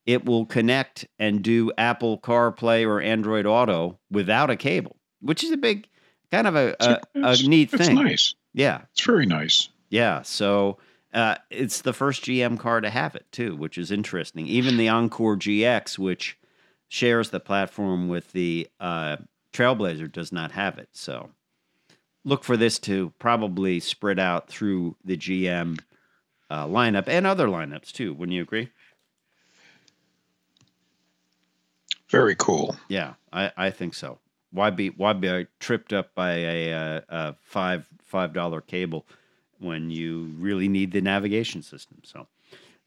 it 0.06 0.26
will 0.26 0.46
connect 0.46 1.06
and 1.20 1.42
do 1.44 1.72
Apple 1.78 2.18
CarPlay 2.20 2.88
or 2.88 3.02
Android 3.02 3.46
Auto 3.46 4.00
without 4.10 4.50
a 4.50 4.56
cable, 4.56 4.96
which 5.22 5.44
is 5.44 5.52
a 5.52 5.58
big 5.58 5.88
kind 6.32 6.48
of 6.48 6.56
a, 6.56 6.76
a, 6.80 7.00
a 7.16 7.36
neat 7.44 7.74
it's 7.74 7.86
thing. 7.88 7.96
nice. 7.96 8.36
Yeah, 8.54 8.82
It's 8.94 9.04
very 9.04 9.26
nice. 9.26 9.68
yeah. 9.90 10.22
So 10.22 10.78
uh, 11.14 11.36
it's 11.50 11.82
the 11.82 11.92
first 11.94 12.24
GM 12.24 12.58
car 12.58 12.80
to 12.80 12.90
have 12.90 13.16
it 13.16 13.26
too, 13.32 13.56
which 13.56 13.78
is 13.78 13.92
interesting. 13.92 14.48
Even 14.48 14.78
the 14.78 14.88
Encore 14.88 15.36
GX, 15.36 15.98
which 16.00 16.38
shares 16.88 17.30
the 17.30 17.40
platform 17.40 18.08
with 18.08 18.32
the 18.32 18.68
uh, 18.80 19.18
Trailblazer, 19.54 20.12
does 20.12 20.32
not 20.32 20.52
have 20.52 20.78
it. 20.78 20.90
So 20.92 21.30
look 22.24 22.44
for 22.44 22.58
this 22.58 22.80
to 22.80 23.14
probably 23.20 23.80
spread 23.80 24.20
out 24.20 24.48
through 24.48 24.96
the 25.04 25.18
GM 25.18 25.80
uh, 26.50 26.66
lineup 26.66 27.08
and 27.08 27.26
other 27.26 27.48
lineups 27.48 27.92
too. 27.92 28.14
Wouldn't 28.14 28.36
you 28.36 28.42
agree? 28.42 28.70
Very 32.10 32.36
cool. 32.36 32.76
Yeah, 32.88 33.16
I, 33.34 33.52
I 33.58 33.70
think 33.72 33.94
so. 33.94 34.20
Why 34.52 34.70
be 34.70 34.90
why 34.90 35.14
be 35.14 35.48
tripped 35.60 35.92
up 35.92 36.16
by 36.16 36.32
a, 36.34 36.74
uh 36.74 37.02
a 37.10 37.36
five 37.44 37.90
five 38.04 38.32
dollar 38.32 38.62
cable 38.62 39.06
when 39.60 39.90
you 39.90 40.34
really 40.38 40.70
need 40.70 40.92
the 40.94 41.02
navigation 41.02 41.62
system? 41.62 41.98
So 42.04 42.28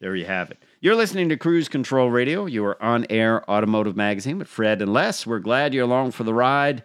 there 0.00 0.14
you 0.14 0.24
have 0.24 0.50
it. 0.50 0.62
You're 0.80 0.94
listening 0.94 1.28
to 1.30 1.36
Cruise 1.36 1.68
Control 1.68 2.10
Radio. 2.10 2.46
You 2.46 2.64
are 2.64 2.80
on 2.82 3.06
air 3.10 3.48
automotive 3.50 3.96
magazine 3.96 4.38
with 4.38 4.48
Fred 4.48 4.80
and 4.80 4.92
Les. 4.92 5.26
We're 5.26 5.40
glad 5.40 5.74
you're 5.74 5.84
along 5.84 6.12
for 6.12 6.24
the 6.24 6.34
ride. 6.34 6.84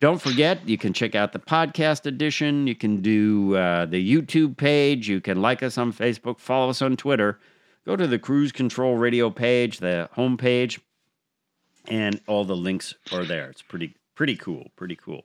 Don't 0.00 0.22
forget, 0.22 0.66
you 0.66 0.78
can 0.78 0.92
check 0.92 1.14
out 1.14 1.32
the 1.32 1.38
podcast 1.38 2.06
edition. 2.06 2.66
You 2.66 2.74
can 2.74 3.02
do 3.02 3.56
uh, 3.56 3.86
the 3.86 4.16
YouTube 4.16 4.56
page. 4.56 5.08
You 5.08 5.20
can 5.20 5.42
like 5.42 5.62
us 5.62 5.76
on 5.76 5.92
Facebook, 5.92 6.38
follow 6.38 6.70
us 6.70 6.80
on 6.80 6.96
Twitter. 6.96 7.38
Go 7.84 7.96
to 7.96 8.06
the 8.06 8.18
Cruise 8.18 8.52
Control 8.52 8.96
Radio 8.96 9.28
page, 9.28 9.78
the 9.78 10.08
homepage, 10.16 10.78
and 11.88 12.20
all 12.26 12.44
the 12.44 12.56
links 12.56 12.94
are 13.10 13.24
there. 13.24 13.50
It's 13.50 13.60
pretty 13.60 13.96
pretty 14.14 14.36
cool, 14.36 14.70
pretty 14.76 14.96
cool. 14.96 15.24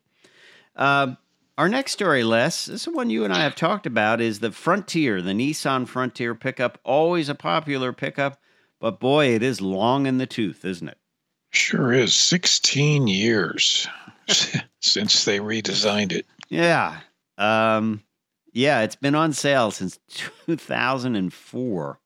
Um, 0.76 1.18
Our 1.58 1.68
next 1.68 1.94
story, 1.94 2.24
Les, 2.24 2.68
this 2.68 2.86
is 2.86 2.94
one 2.94 3.10
you 3.10 3.24
and 3.24 3.34
I 3.34 3.40
have 3.40 3.56
talked 3.56 3.88
about, 3.88 4.22
is 4.22 4.40
the 4.40 4.52
Frontier, 4.52 5.24
the 5.24 5.32
Nissan 5.32 5.88
Frontier 5.88 6.36
pickup. 6.36 6.78
Always 6.84 7.30
a 7.30 7.36
popular 7.36 7.94
pickup, 7.94 8.40
but 8.80 9.00
boy, 9.00 9.30
it 9.34 9.42
is 9.42 9.60
long 9.60 10.06
in 10.06 10.20
the 10.20 10.28
tooth, 10.28 10.64
isn't 10.64 10.88
it? 10.88 11.00
Sure 11.50 11.92
is. 11.92 12.14
16 12.14 13.08
years 13.08 13.88
since 14.82 15.26
they 15.26 15.40
redesigned 15.40 16.12
it. 16.12 16.28
Yeah. 16.48 17.00
Um, 17.40 18.04
yeah, 18.54 18.82
it's 18.82 18.96
been 18.96 19.16
on 19.16 19.34
sale 19.34 19.72
since 19.72 19.98
2004. 20.46 22.00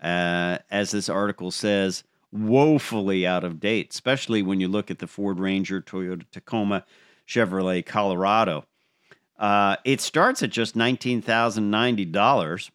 Uh, 0.00 0.58
as 0.70 0.90
this 0.92 1.10
article 1.10 1.50
says, 1.50 2.04
woefully 2.32 3.26
out 3.26 3.44
of 3.44 3.60
date, 3.60 3.92
especially 3.92 4.40
when 4.40 4.60
you 4.60 4.68
look 4.68 4.90
at 4.90 4.98
the 4.98 5.06
Ford 5.06 5.38
Ranger, 5.38 5.82
Toyota 5.82 6.24
Tacoma, 6.32 6.86
Chevrolet 7.26 7.84
Colorado. 7.84 8.64
Uh, 9.38 9.76
it 9.84 10.00
starts 10.00 10.42
at 10.42 10.50
just 10.50 10.76
$19,090, 10.76 12.70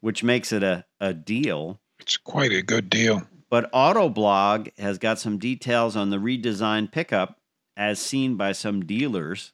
which 0.00 0.24
makes 0.24 0.52
it 0.52 0.62
a, 0.62 0.84
a 1.00 1.12
deal. 1.12 1.80
It's 1.98 2.16
quite 2.16 2.52
a 2.52 2.62
good 2.62 2.88
deal. 2.88 3.26
But 3.50 3.70
Autoblog 3.72 4.76
has 4.78 4.98
got 4.98 5.18
some 5.18 5.38
details 5.38 5.96
on 5.96 6.10
the 6.10 6.16
redesigned 6.18 6.92
pickup 6.92 7.38
as 7.76 7.98
seen 7.98 8.36
by 8.36 8.52
some 8.52 8.84
dealers. 8.84 9.52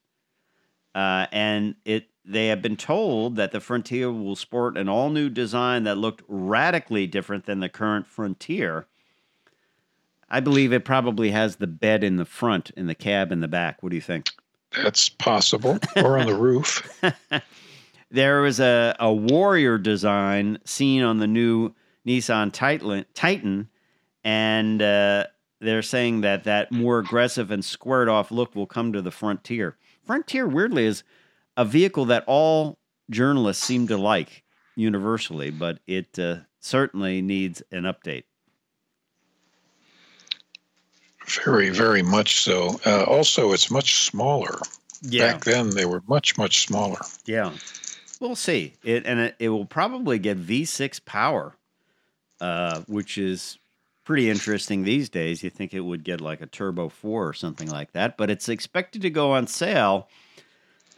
Uh, 0.95 1.27
and 1.33 1.75
it 1.85 2.09
they 2.25 2.49
have 2.49 2.63
been 2.63 2.77
told 2.77 3.37
that 3.37 3.51
the 3.51 3.61
Frontier 3.61 4.13
will 4.13 4.37
sport 4.37 4.79
an 4.79 4.89
all 4.89 5.11
new 5.11 5.29
design 5.29 5.83
that 5.85 5.99
looked 5.99 6.23
radically 6.29 7.07
different 7.07 7.47
than 7.47 7.59
the 7.59 7.69
current 7.69 8.07
Frontier. 8.07 8.87
I 10.33 10.41
believe 10.41 10.73
it 10.73 10.85
probably 10.85 11.31
has 11.31 11.57
the 11.57 11.69
bed 11.69 12.03
in 12.03 12.17
the 12.17 12.25
front 12.25 12.73
and 12.77 12.89
the 12.89 12.95
cab 12.97 13.31
in 13.31 13.41
the 13.41 13.49
back. 13.49 13.83
What 13.83 13.91
do 13.91 13.97
you 13.97 14.03
think? 14.03 14.31
That's 14.75 15.09
possible. 15.09 15.79
or 15.97 16.19
on 16.19 16.27
the 16.27 16.35
roof. 16.35 17.01
There 18.13 18.43
was 18.43 18.61
a, 18.61 18.95
a 19.01 19.11
warrior 19.11 19.79
design 19.79 20.59
seen 20.67 21.03
on 21.03 21.17
the 21.17 21.27
new 21.27 21.73
Nissan 22.07 22.53
Titan, 22.53 23.07
Titan 23.15 23.71
and 24.23 24.83
uh, 24.83 25.25
they're 25.61 25.81
saying 25.81 26.21
that 26.21 26.45
that 26.45 26.71
more 26.71 26.99
aggressive 26.99 27.51
and 27.51 27.65
squared 27.65 28.11
off 28.11 28.31
look 28.31 28.55
will 28.55 28.67
come 28.67 28.93
to 28.93 29.01
the 29.01 29.11
Frontier. 29.11 29.79
Frontier, 30.05 30.47
weirdly, 30.47 30.85
is 30.85 31.05
a 31.57 31.65
vehicle 31.65 32.05
that 32.05 32.25
all 32.27 32.79
journalists 33.09 33.65
seem 33.65 33.87
to 33.87 33.97
like 33.97 34.45
universally, 34.77 35.51
but 35.51 35.79
it 35.87 36.19
uh, 36.19 36.41
certainly 36.61 37.23
needs 37.23 37.63
an 37.73 37.85
update. 37.85 38.25
Very, 41.27 41.71
very 41.71 42.03
much 42.03 42.41
so. 42.41 42.81
Uh, 42.85 43.05
also, 43.05 43.53
it's 43.53 43.71
much 43.71 44.05
smaller. 44.05 44.59
Back 45.19 45.45
then, 45.45 45.71
they 45.71 45.85
were 45.85 46.03
much, 46.07 46.39
much 46.39 46.67
smaller. 46.67 47.01
Yeah. 47.27 47.53
We'll 48.21 48.37
see. 48.37 48.75
It 48.85 49.05
and 49.05 49.19
it, 49.19 49.37
it 49.41 49.49
will 49.49 49.65
probably 49.65 50.19
get 50.19 50.41
V6 50.41 51.05
power, 51.05 51.57
uh, 52.41 52.83
which 52.83 53.19
is 53.19 53.59
pretty 54.05 54.31
interesting 54.31 54.85
these 54.85 55.09
days. 55.09 55.43
You 55.43 55.51
think 55.51 55.75
it 55.75 55.81
would 55.81 56.05
get 56.05 56.21
like 56.21 56.41
a 56.41 56.47
Turbo 56.47 56.89
4 56.89 57.29
or 57.29 57.33
something 57.33 57.69
like 57.69 57.93
that, 57.93 58.17
but 58.17 58.31
it's 58.31 58.49
expected 58.49 59.03
to 59.03 59.11
go 59.11 59.33
on 59.33 59.47
sale 59.49 60.09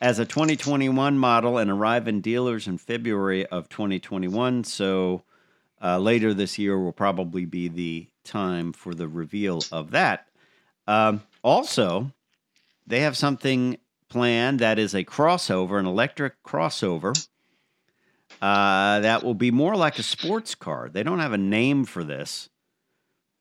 as 0.00 0.18
a 0.18 0.26
2021 0.26 1.18
model 1.18 1.56
and 1.56 1.70
arrive 1.70 2.08
in 2.08 2.20
dealers 2.20 2.66
in 2.66 2.76
February 2.76 3.46
of 3.46 3.68
2021. 3.70 4.64
So 4.64 5.22
uh, 5.82 5.98
later 5.98 6.34
this 6.34 6.58
year 6.58 6.78
will 6.78 6.92
probably 6.92 7.46
be 7.46 7.68
the 7.68 8.06
time 8.24 8.72
for 8.72 8.94
the 8.94 9.08
reveal 9.08 9.62
of 9.70 9.92
that. 9.92 10.26
Um, 10.86 11.22
also, 11.42 12.12
they 12.86 13.00
have 13.00 13.16
something 13.16 13.78
planned 14.08 14.60
that 14.60 14.78
is 14.78 14.94
a 14.94 15.04
crossover, 15.04 15.78
an 15.78 15.86
electric 15.86 16.42
crossover. 16.42 17.16
Uh, 18.42 19.00
that 19.00 19.22
will 19.22 19.34
be 19.34 19.50
more 19.50 19.76
like 19.76 19.98
a 19.98 20.02
sports 20.02 20.54
car. 20.54 20.88
They 20.92 21.02
don't 21.02 21.20
have 21.20 21.32
a 21.32 21.38
name 21.38 21.84
for 21.84 22.02
this, 22.02 22.48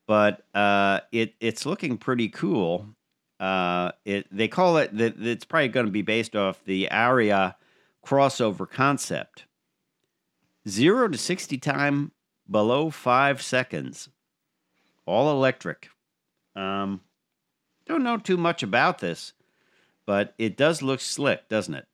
but 0.07 0.45
uh, 0.53 0.99
it 1.11 1.33
it's 1.39 1.65
looking 1.65 1.97
pretty 1.97 2.29
cool. 2.29 2.87
Uh, 3.39 3.91
it 4.05 4.27
they 4.31 4.47
call 4.47 4.77
it 4.77 4.95
that 4.97 5.19
it's 5.19 5.45
probably 5.45 5.69
going 5.69 5.87
to 5.87 5.91
be 5.91 6.03
based 6.03 6.35
off 6.35 6.63
the 6.65 6.87
Ariya 6.91 7.55
crossover 8.05 8.69
concept. 8.69 9.45
Zero 10.67 11.07
to 11.07 11.17
sixty 11.17 11.57
time 11.57 12.11
below 12.49 12.89
five 12.89 13.41
seconds, 13.41 14.09
all 15.05 15.31
electric. 15.31 15.89
Um, 16.55 17.01
don't 17.85 18.03
know 18.03 18.17
too 18.17 18.37
much 18.37 18.63
about 18.63 18.99
this, 18.99 19.33
but 20.05 20.33
it 20.37 20.57
does 20.57 20.81
look 20.81 20.99
slick, 20.99 21.47
doesn't 21.49 21.73
it? 21.73 21.87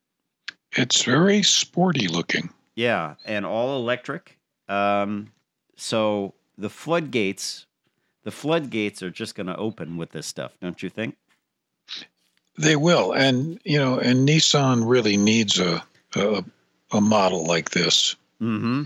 It's 0.74 1.04
very 1.04 1.42
sporty 1.44 2.08
looking. 2.08 2.50
Yeah, 2.76 3.16
and 3.26 3.46
all 3.46 3.78
electric. 3.78 4.38
Um, 4.68 5.32
so 5.76 6.34
the 6.58 6.70
floodgates, 6.70 7.66
the 8.24 8.32
floodgates 8.32 9.02
are 9.02 9.10
just 9.10 9.36
going 9.36 9.48
to 9.48 9.58
open 9.58 9.98
with 9.98 10.12
this 10.12 10.28
stuff, 10.28 10.54
don't 10.62 10.84
you 10.84 10.90
think? 10.90 11.16
They 12.58 12.76
will, 12.76 13.14
and 13.14 13.60
you 13.64 13.80
know, 13.80 13.98
and 14.00 14.28
Nissan 14.28 14.84
really 14.86 15.16
needs 15.16 15.60
a 15.60 15.82
a, 16.16 16.44
a 16.92 17.02
model 17.02 17.46
like 17.46 17.72
this. 17.72 18.16
Hmm. 18.40 18.84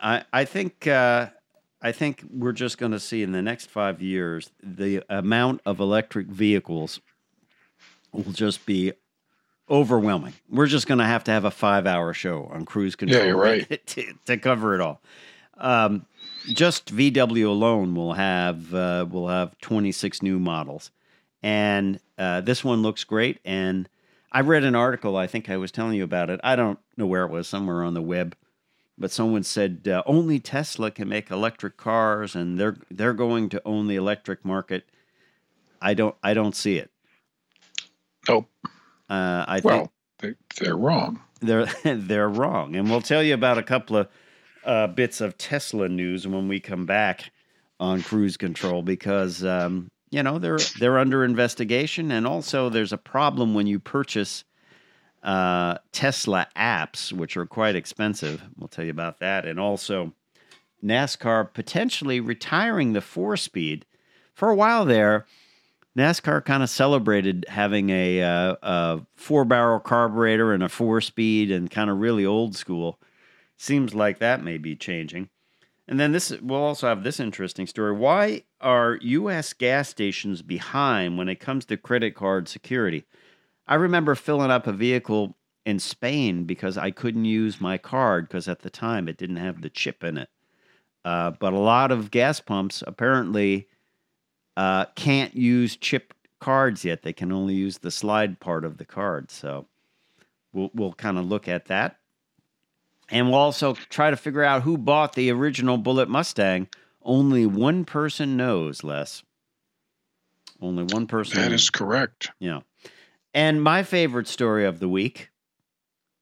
I 0.00 0.24
I 0.32 0.44
think 0.46 0.86
uh, 0.86 1.28
I 1.82 1.92
think 1.92 2.24
we're 2.30 2.52
just 2.52 2.78
going 2.78 2.92
to 2.92 3.00
see 3.00 3.22
in 3.22 3.32
the 3.32 3.42
next 3.42 3.70
five 3.70 4.02
years 4.02 4.50
the 4.62 5.02
amount 5.08 5.62
of 5.64 5.80
electric 5.80 6.26
vehicles 6.26 7.00
will 8.12 8.32
just 8.32 8.66
be 8.66 8.92
overwhelming. 9.70 10.34
We're 10.50 10.66
just 10.66 10.86
going 10.86 10.98
to 10.98 11.04
have 11.04 11.24
to 11.24 11.30
have 11.30 11.44
a 11.44 11.50
five-hour 11.50 12.12
show 12.12 12.50
on 12.52 12.64
cruise 12.64 12.96
control. 12.96 13.20
Yeah, 13.20 13.28
you're 13.28 13.36
right. 13.36 13.86
to, 13.86 14.12
to 14.26 14.36
cover 14.36 14.74
it 14.74 14.80
all. 14.80 15.00
Um, 15.56 16.06
just 16.46 16.94
VW 16.94 17.46
alone 17.46 17.94
will 17.94 18.14
have 18.14 18.74
uh, 18.74 19.06
will 19.08 19.28
have 19.28 19.58
26 19.60 20.22
new 20.22 20.38
models, 20.38 20.90
and 21.42 22.00
uh, 22.18 22.40
this 22.40 22.64
one 22.64 22.82
looks 22.82 23.04
great. 23.04 23.38
And 23.44 23.88
I 24.32 24.40
read 24.40 24.64
an 24.64 24.74
article. 24.74 25.16
I 25.16 25.26
think 25.26 25.50
I 25.50 25.58
was 25.58 25.70
telling 25.70 25.94
you 25.94 26.04
about 26.04 26.30
it. 26.30 26.40
I 26.42 26.56
don't 26.56 26.78
know 26.96 27.06
where 27.06 27.24
it 27.24 27.30
was. 27.30 27.46
Somewhere 27.46 27.84
on 27.84 27.92
the 27.92 28.02
web, 28.02 28.34
but 29.00 29.10
someone 29.10 29.42
said 29.42 29.88
uh, 29.88 30.02
only 30.04 30.38
Tesla 30.38 30.90
can 30.90 31.08
make 31.08 31.30
electric 31.30 31.78
cars, 31.78 32.36
and 32.36 32.60
they're 32.60 32.76
they're 32.90 33.14
going 33.14 33.48
to 33.48 33.62
own 33.64 33.88
the 33.88 33.96
electric 33.96 34.44
market. 34.44 34.84
I 35.80 35.94
don't 35.94 36.14
I 36.22 36.34
don't 36.34 36.54
see 36.54 36.76
it. 36.76 36.90
Nope. 38.28 38.48
Uh, 39.08 39.44
I 39.48 39.60
think 39.60 39.64
Well, 39.64 39.92
they, 40.20 40.34
they're 40.60 40.76
wrong. 40.76 41.20
they're 41.40 41.66
they're 41.84 42.28
wrong, 42.28 42.76
and 42.76 42.90
we'll 42.90 43.00
tell 43.00 43.22
you 43.22 43.32
about 43.32 43.56
a 43.56 43.62
couple 43.62 43.96
of 43.96 44.08
uh, 44.64 44.86
bits 44.88 45.22
of 45.22 45.38
Tesla 45.38 45.88
news 45.88 46.28
when 46.28 46.46
we 46.46 46.60
come 46.60 46.84
back 46.84 47.32
on 47.80 48.02
cruise 48.02 48.36
control 48.36 48.82
because 48.82 49.42
um, 49.42 49.88
you 50.10 50.22
know 50.22 50.38
they're 50.38 50.58
they're 50.78 50.98
under 50.98 51.24
investigation, 51.24 52.10
and 52.12 52.26
also 52.26 52.68
there's 52.68 52.92
a 52.92 52.98
problem 52.98 53.54
when 53.54 53.66
you 53.66 53.78
purchase 53.78 54.44
uh, 55.22 55.78
Tesla 55.92 56.48
apps, 56.56 57.12
which 57.12 57.36
are 57.36 57.46
quite 57.46 57.76
expensive. 57.76 58.42
We'll 58.56 58.68
tell 58.68 58.84
you 58.84 58.90
about 58.90 59.20
that, 59.20 59.46
and 59.46 59.60
also 59.60 60.12
NASCAR 60.82 61.52
potentially 61.52 62.20
retiring 62.20 62.92
the 62.92 63.00
four 63.00 63.36
speed. 63.36 63.84
For 64.34 64.48
a 64.48 64.54
while 64.54 64.84
there, 64.84 65.26
NASCAR 65.96 66.44
kind 66.44 66.62
of 66.62 66.70
celebrated 66.70 67.44
having 67.48 67.90
a, 67.90 68.22
uh, 68.22 68.56
a 68.62 69.00
four 69.16 69.44
barrel 69.44 69.80
carburetor 69.80 70.52
and 70.52 70.62
a 70.62 70.68
four 70.68 71.00
speed 71.00 71.50
and 71.50 71.70
kind 71.70 71.90
of 71.90 71.98
really 71.98 72.24
old 72.24 72.56
school. 72.56 72.98
Seems 73.56 73.94
like 73.94 74.18
that 74.18 74.42
may 74.42 74.56
be 74.56 74.76
changing. 74.76 75.28
And 75.86 75.98
then 75.98 76.12
this 76.12 76.30
we'll 76.40 76.62
also 76.62 76.86
have 76.86 77.02
this 77.02 77.18
interesting 77.18 77.66
story. 77.66 77.92
Why 77.92 78.44
are 78.60 78.98
US 79.02 79.52
gas 79.52 79.88
stations 79.88 80.40
behind 80.40 81.18
when 81.18 81.28
it 81.28 81.40
comes 81.40 81.64
to 81.66 81.76
credit 81.76 82.14
card 82.14 82.48
security? 82.48 83.04
I 83.70 83.76
remember 83.76 84.16
filling 84.16 84.50
up 84.50 84.66
a 84.66 84.72
vehicle 84.72 85.36
in 85.64 85.78
Spain 85.78 86.44
because 86.44 86.76
I 86.76 86.90
couldn't 86.90 87.24
use 87.24 87.60
my 87.60 87.78
card 87.78 88.26
because 88.26 88.48
at 88.48 88.60
the 88.60 88.70
time 88.70 89.06
it 89.08 89.16
didn't 89.16 89.36
have 89.36 89.62
the 89.62 89.70
chip 89.70 90.02
in 90.02 90.18
it. 90.18 90.28
Uh, 91.04 91.30
but 91.30 91.52
a 91.52 91.58
lot 91.58 91.92
of 91.92 92.10
gas 92.10 92.40
pumps 92.40 92.82
apparently 92.84 93.68
uh, 94.56 94.86
can't 94.96 95.34
use 95.36 95.76
chip 95.76 96.12
cards 96.40 96.84
yet. 96.84 97.02
They 97.02 97.12
can 97.12 97.30
only 97.30 97.54
use 97.54 97.78
the 97.78 97.92
slide 97.92 98.40
part 98.40 98.64
of 98.64 98.78
the 98.78 98.84
card. 98.84 99.30
So 99.30 99.66
we'll 100.52 100.70
we'll 100.74 100.92
kind 100.92 101.16
of 101.16 101.26
look 101.26 101.46
at 101.46 101.66
that, 101.66 102.00
and 103.08 103.28
we'll 103.30 103.38
also 103.38 103.74
try 103.88 104.10
to 104.10 104.16
figure 104.16 104.42
out 104.42 104.62
who 104.62 104.76
bought 104.76 105.14
the 105.14 105.30
original 105.30 105.78
Bullitt 105.78 106.08
Mustang. 106.08 106.68
Only 107.02 107.46
one 107.46 107.84
person 107.84 108.36
knows, 108.36 108.84
Les. 108.84 109.22
Only 110.60 110.82
one 110.82 111.06
person. 111.06 111.40
That 111.40 111.50
knows. 111.50 111.62
is 111.62 111.70
correct. 111.70 112.30
Yeah. 112.40 112.60
And 113.32 113.62
my 113.62 113.82
favorite 113.82 114.26
story 114.26 114.64
of 114.64 114.80
the 114.80 114.88
week, 114.88 115.30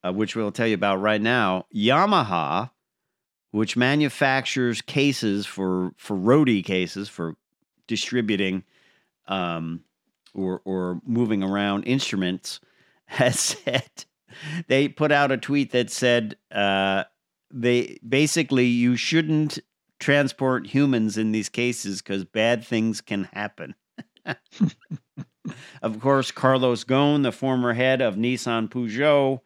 uh, 0.05 0.12
which 0.12 0.37
we'll 0.37 0.53
tell 0.53 0.66
you 0.66 0.75
about 0.75 1.01
right 1.01 1.21
now, 1.21 1.66
Yamaha, 1.75 2.71
which 3.51 3.77
manufactures 3.77 4.83
cases 4.83 5.47
for 5.47 5.92
for 5.97 6.16
roadie 6.16 6.64
cases 6.64 7.09
for 7.09 7.37
distributing 7.87 8.64
um, 9.27 9.85
or 10.35 10.61
or 10.64 11.01
moving 11.07 11.42
around 11.42 11.85
instruments, 11.85 12.61
has 13.07 13.40
said 13.40 14.05
they 14.66 14.88
put 14.88 15.11
out 15.11 15.33
a 15.33 15.38
tweet 15.38 15.73
that 15.73 15.90
said 15.90 16.37
uh, 16.53 17.05
they 17.51 17.99
basically 18.07 18.66
you 18.66 18.97
shouldn't 18.97 19.59
transport 19.99 20.66
humans 20.66 21.16
in 21.16 21.33
these 21.33 21.49
cases 21.49 22.03
because 22.03 22.25
bad 22.25 22.64
things 22.64 23.01
can 23.01 23.25
happen. 23.25 23.75
of 25.83 26.01
course, 26.01 26.31
Carlos 26.31 26.85
Ghosn, 26.85 27.23
the 27.23 27.33
former 27.33 27.75
head 27.75 28.01
of 28.01 28.17
Nissan 28.17 28.69
Peugeot, 28.69 29.41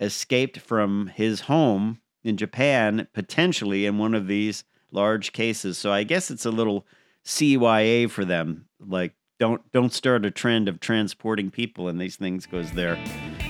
escaped 0.00 0.58
from 0.58 1.08
his 1.08 1.42
home 1.42 2.00
in 2.22 2.36
Japan, 2.36 3.06
potentially 3.12 3.86
in 3.86 3.98
one 3.98 4.14
of 4.14 4.26
these 4.26 4.64
large 4.90 5.32
cases. 5.32 5.78
So 5.78 5.92
I 5.92 6.04
guess 6.04 6.30
it's 6.30 6.46
a 6.46 6.50
little 6.50 6.86
CYA 7.24 8.10
for 8.10 8.24
them. 8.24 8.66
Like, 8.80 9.14
don't 9.40 9.60
don't 9.72 9.92
start 9.92 10.24
a 10.24 10.30
trend 10.30 10.68
of 10.68 10.80
transporting 10.80 11.50
people 11.50 11.88
in 11.88 11.98
these 11.98 12.16
things 12.16 12.46
because 12.46 12.70
they're 12.72 13.02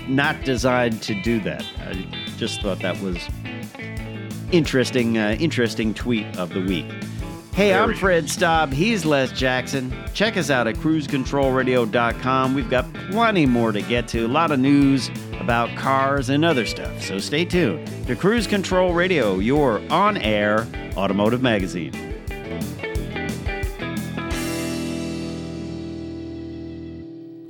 not 0.09 0.42
designed 0.44 1.03
to 1.03 1.20
do 1.23 1.40
that. 1.40 1.64
I 1.79 2.07
just 2.37 2.62
thought 2.62 2.81
that 2.81 3.01
was 3.01 3.18
interesting. 4.51 5.18
Uh, 5.18 5.37
interesting 5.38 5.92
tweet 5.94 6.27
of 6.37 6.51
the 6.55 6.62
week. 6.62 6.87
Hey, 7.54 7.72
I'm 7.72 7.94
Fred 7.94 8.28
Staub. 8.28 8.72
He's 8.72 9.04
Les 9.04 9.30
Jackson. 9.30 9.94
Check 10.12 10.36
us 10.36 10.50
out 10.50 10.66
at 10.66 10.74
cruisecontrolradio.com. 10.74 12.52
We've 12.52 12.68
got 12.68 12.92
plenty 13.12 13.46
more 13.46 13.70
to 13.70 13.80
get 13.80 14.08
to. 14.08 14.26
A 14.26 14.26
lot 14.26 14.50
of 14.50 14.58
news 14.58 15.08
about 15.38 15.70
cars 15.76 16.30
and 16.30 16.44
other 16.44 16.66
stuff. 16.66 17.00
So 17.00 17.20
stay 17.20 17.44
tuned 17.44 17.86
to 18.08 18.16
Cruise 18.16 18.48
Control 18.48 18.92
Radio, 18.92 19.38
your 19.38 19.80
on 19.88 20.16
air 20.16 20.66
automotive 20.96 21.42
magazine. 21.42 22.13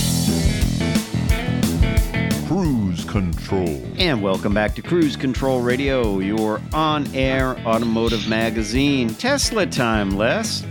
Cruise 2.49 3.05
control. 3.05 3.87
And 3.99 4.23
welcome 4.23 4.55
back 4.55 4.75
to 4.77 4.83
Cruise 4.83 5.17
Control 5.17 5.61
Radio, 5.61 6.21
your 6.21 6.63
on 6.73 7.07
air 7.15 7.59
automotive 7.67 8.27
magazine. 8.31 9.11
Tesla 9.11 9.67
time, 9.67 10.17
Les. 10.17 10.63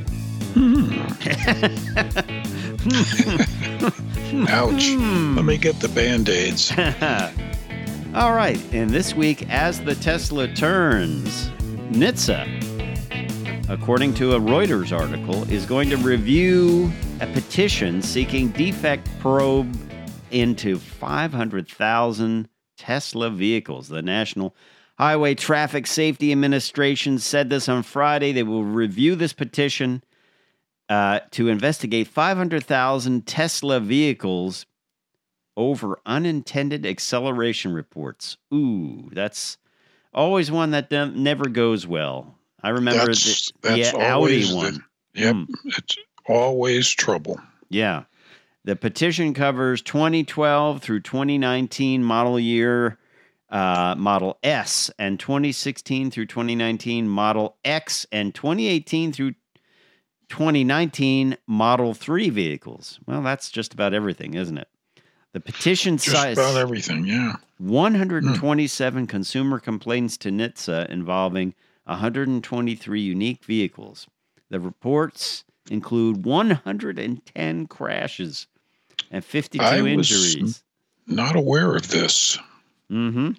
Hmm. 0.56 0.94
Ouch. 4.50 4.94
Hmm. 4.94 5.36
Let 5.36 5.46
me 5.46 5.60
get 5.60 5.80
the 5.80 5.90
band 5.90 6.28
aids. 6.28 6.74
All 8.18 8.34
right, 8.34 8.60
and 8.74 8.90
this 8.90 9.14
week, 9.14 9.48
as 9.48 9.80
the 9.80 9.94
Tesla 9.94 10.48
turns, 10.48 11.50
NHTSA, 11.92 13.70
according 13.70 14.16
to 14.16 14.34
a 14.34 14.40
Reuters 14.40 14.92
article, 14.92 15.44
is 15.52 15.68
going 15.68 15.92
to 15.92 15.98
review 15.98 16.92
a 17.22 17.28
petition 17.28 18.02
seeking 18.02 18.48
defect 18.48 19.08
probe 19.20 19.72
into 20.32 20.80
500,000 20.80 22.50
Tesla 22.76 23.30
vehicles. 23.30 23.88
The 23.88 24.02
National 24.02 24.56
Highway 24.98 25.36
Traffic 25.36 25.86
Safety 25.86 26.32
Administration 26.32 27.20
said 27.20 27.52
this 27.52 27.70
on 27.70 27.84
Friday. 27.84 28.32
They 28.32 28.42
will 28.42 28.64
review 28.64 29.14
this 29.14 29.34
petition 29.34 30.04
uh, 30.90 31.20
to 31.30 31.50
investigate 31.50 32.08
500,000 32.08 33.28
Tesla 33.28 33.80
vehicles 33.80 34.66
over 35.58 36.00
unintended 36.06 36.86
acceleration 36.86 37.74
reports. 37.74 38.38
Ooh, 38.54 39.10
that's 39.12 39.58
always 40.14 40.50
one 40.50 40.72
that 40.72 40.90
never 40.92 41.50
goes 41.50 41.86
well. 41.86 42.36
I 42.64 42.70
remember 42.70 43.08
That's, 43.08 43.52
the, 43.62 43.70
that's 43.70 43.94
Audi 43.94 44.06
always 44.06 44.54
one. 44.54 44.84
the, 45.14 45.22
yep, 45.22 45.36
Hmm. 45.36 45.44
it's 45.66 45.98
always 46.28 46.90
trouble. 46.90 47.40
Yeah. 47.70 48.04
The 48.64 48.76
petition 48.76 49.34
covers 49.34 49.82
2012 49.82 50.82
through 50.82 51.02
2019 51.02 52.04
model 52.04 52.40
year 52.40 52.98
uh, 53.50 53.96
Model 53.98 54.38
S 54.44 54.92
and 55.00 55.20
2016 55.20 56.12
through 56.12 56.26
2019 56.26 57.08
Model 57.08 57.56
X 57.64 58.06
and 58.12 58.36
2018 58.36 59.14
through 59.14 59.36
2019 60.30 61.38
Model 61.48 61.94
3 61.94 62.30
vehicles. 62.30 63.00
Well, 63.06 63.22
that's 63.22 63.50
just 63.50 63.74
about 63.74 63.94
everything, 63.94 64.34
isn't 64.34 64.58
it? 64.58 64.68
The 65.38 65.42
petition 65.42 65.98
Just 65.98 66.18
cites 66.18 66.40
about 66.40 66.58
everything, 66.58 67.06
yeah. 67.06 67.34
127 67.60 69.06
consumer 69.06 69.60
complaints 69.60 70.18
to 70.18 70.30
NHTSA 70.30 70.90
involving 70.90 71.54
123 71.84 73.00
unique 73.00 73.46
vehicles. 73.46 74.08
The 74.50 74.60
reports 74.60 75.44
include 75.70 76.26
110 76.26 77.68
crashes 77.68 78.48
and 79.12 79.24
52 79.24 79.64
I 79.64 79.78
injuries. 79.78 80.64
Not 81.06 81.36
aware 81.36 81.76
of 81.76 81.88
this. 81.90 82.40
Mm-hmm. 82.92 83.34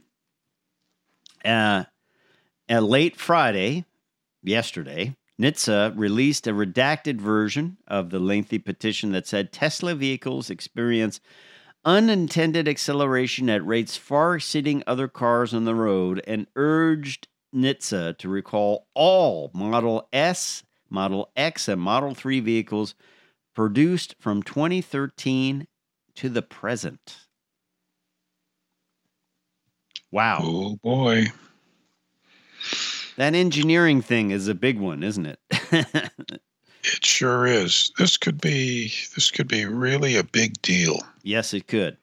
Uh, 1.44 1.84
uh, 2.70 2.78
late 2.78 3.16
Friday, 3.16 3.86
yesterday, 4.44 5.16
NHTSA 5.40 5.98
released 5.98 6.46
a 6.46 6.52
redacted 6.52 7.20
version 7.20 7.76
of 7.88 8.10
the 8.10 8.20
lengthy 8.20 8.60
petition 8.60 9.10
that 9.10 9.26
said 9.26 9.50
Tesla 9.50 9.96
vehicles 9.96 10.48
experience 10.48 11.20
unintended 11.84 12.68
acceleration 12.68 13.48
at 13.48 13.66
rates 13.66 13.96
far 13.96 14.36
exceeding 14.36 14.82
other 14.86 15.08
cars 15.08 15.54
on 15.54 15.64
the 15.64 15.74
road 15.74 16.22
and 16.26 16.46
urged 16.56 17.28
NHTSA 17.54 18.18
to 18.18 18.28
recall 18.28 18.86
all 18.94 19.50
Model 19.54 20.08
S, 20.12 20.62
Model 20.90 21.30
X, 21.36 21.68
and 21.68 21.80
Model 21.80 22.14
3 22.14 22.40
vehicles 22.40 22.94
produced 23.54 24.14
from 24.18 24.42
2013 24.42 25.66
to 26.16 26.28
the 26.28 26.42
present. 26.42 27.16
Wow. 30.10 30.40
Oh 30.42 30.76
boy. 30.82 31.26
That 33.16 33.34
engineering 33.34 34.00
thing 34.00 34.30
is 34.30 34.48
a 34.48 34.54
big 34.54 34.78
one, 34.78 35.02
isn't 35.02 35.26
it? 35.26 36.10
It 36.84 37.04
sure 37.04 37.46
is. 37.46 37.92
This 37.98 38.16
could 38.16 38.40
be 38.40 38.92
this 39.14 39.30
could 39.30 39.48
be 39.48 39.64
really 39.64 40.16
a 40.16 40.24
big 40.24 40.60
deal. 40.62 41.00
yes, 41.22 41.52
it 41.52 41.66
could. 41.66 41.96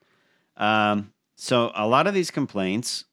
Um, 0.58 1.12
so, 1.36 1.72
a 1.76 1.88
lot 1.88 2.08
of 2.08 2.14
these 2.14 2.32
complaints 2.32 3.06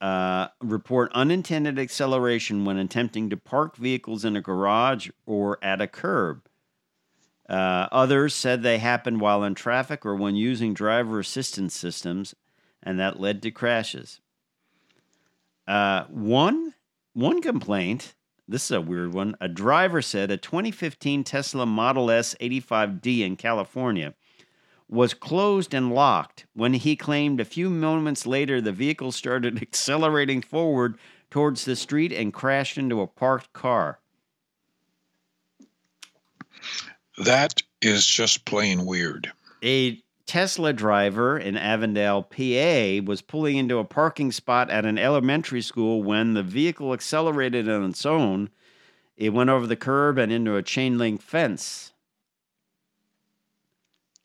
uh, 0.00 0.48
report 0.60 1.10
unintended 1.14 1.78
acceleration 1.78 2.64
when 2.64 2.76
attempting 2.76 3.30
to 3.30 3.36
park 3.36 3.76
vehicles 3.76 4.24
in 4.24 4.36
a 4.36 4.40
garage 4.40 5.08
or 5.24 5.58
at 5.62 5.80
a 5.80 5.86
curb. 5.86 6.42
Uh, 7.48 7.86
others 7.92 8.34
said 8.34 8.62
they 8.62 8.78
happened 8.78 9.20
while 9.20 9.44
in 9.44 9.54
traffic 9.54 10.04
or 10.04 10.16
when 10.16 10.34
using 10.34 10.74
driver 10.74 11.20
assistance 11.20 11.74
systems, 11.74 12.34
and 12.82 12.98
that 12.98 13.20
led 13.20 13.40
to 13.42 13.50
crashes. 13.50 14.20
Uh, 15.66 16.04
one 16.04 16.74
one 17.12 17.40
complaint. 17.40 18.14
This 18.48 18.66
is 18.66 18.70
a 18.70 18.80
weird 18.80 19.12
one. 19.12 19.36
A 19.40 19.48
driver 19.48 20.00
said 20.00 20.30
a 20.30 20.36
2015 20.36 21.24
Tesla 21.24 21.66
Model 21.66 22.10
S 22.10 22.36
85D 22.40 23.20
in 23.20 23.36
California 23.36 24.14
was 24.88 25.14
closed 25.14 25.74
and 25.74 25.92
locked 25.92 26.46
when 26.54 26.74
he 26.74 26.94
claimed 26.94 27.40
a 27.40 27.44
few 27.44 27.68
moments 27.68 28.24
later 28.24 28.60
the 28.60 28.72
vehicle 28.72 29.10
started 29.10 29.60
accelerating 29.62 30.42
forward 30.42 30.96
towards 31.30 31.64
the 31.64 31.74
street 31.74 32.12
and 32.12 32.32
crashed 32.32 32.78
into 32.78 33.00
a 33.00 33.06
parked 33.06 33.52
car. 33.52 33.98
That 37.18 37.62
is 37.82 38.06
just 38.06 38.44
plain 38.44 38.86
weird. 38.86 39.32
A 39.64 40.02
Tesla 40.26 40.72
driver 40.72 41.38
in 41.38 41.56
Avondale, 41.56 42.22
PA, 42.22 43.00
was 43.06 43.22
pulling 43.22 43.56
into 43.56 43.78
a 43.78 43.84
parking 43.84 44.32
spot 44.32 44.68
at 44.70 44.84
an 44.84 44.98
elementary 44.98 45.62
school 45.62 46.02
when 46.02 46.34
the 46.34 46.42
vehicle 46.42 46.92
accelerated 46.92 47.68
on 47.68 47.84
its 47.88 48.04
own. 48.04 48.50
It 49.16 49.32
went 49.32 49.50
over 49.50 49.66
the 49.66 49.76
curb 49.76 50.18
and 50.18 50.32
into 50.32 50.56
a 50.56 50.62
chain 50.62 50.98
link 50.98 51.22
fence. 51.22 51.92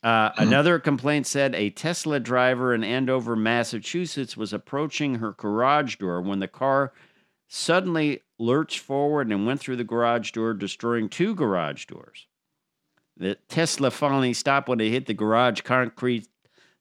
Uh, 0.04 0.32
Another 0.38 0.80
complaint 0.80 1.28
said 1.28 1.54
a 1.54 1.70
Tesla 1.70 2.20
driver 2.20 2.74
in 2.74 2.84
Andover, 2.84 3.36
Massachusetts, 3.36 4.36
was 4.36 4.52
approaching 4.52 5.16
her 5.16 5.34
garage 5.34 5.98
door 5.98 6.22
when 6.22 6.40
the 6.40 6.48
car 6.48 6.92
suddenly 7.48 8.24
lurched 8.40 8.80
forward 8.80 9.32
and 9.32 9.46
went 9.46 9.60
through 9.60 9.76
the 9.76 9.84
garage 9.84 10.32
door, 10.32 10.56
destroying 10.56 11.08
two 11.08 11.36
garage 11.36 11.86
doors. 11.86 12.26
The 13.18 13.36
Tesla 13.50 13.92
finally 13.92 14.34
stopped 14.34 14.68
when 14.70 14.80
it 14.80 14.90
hit 14.90 15.06
the 15.06 15.14
garage 15.14 15.62
concrete 15.62 16.28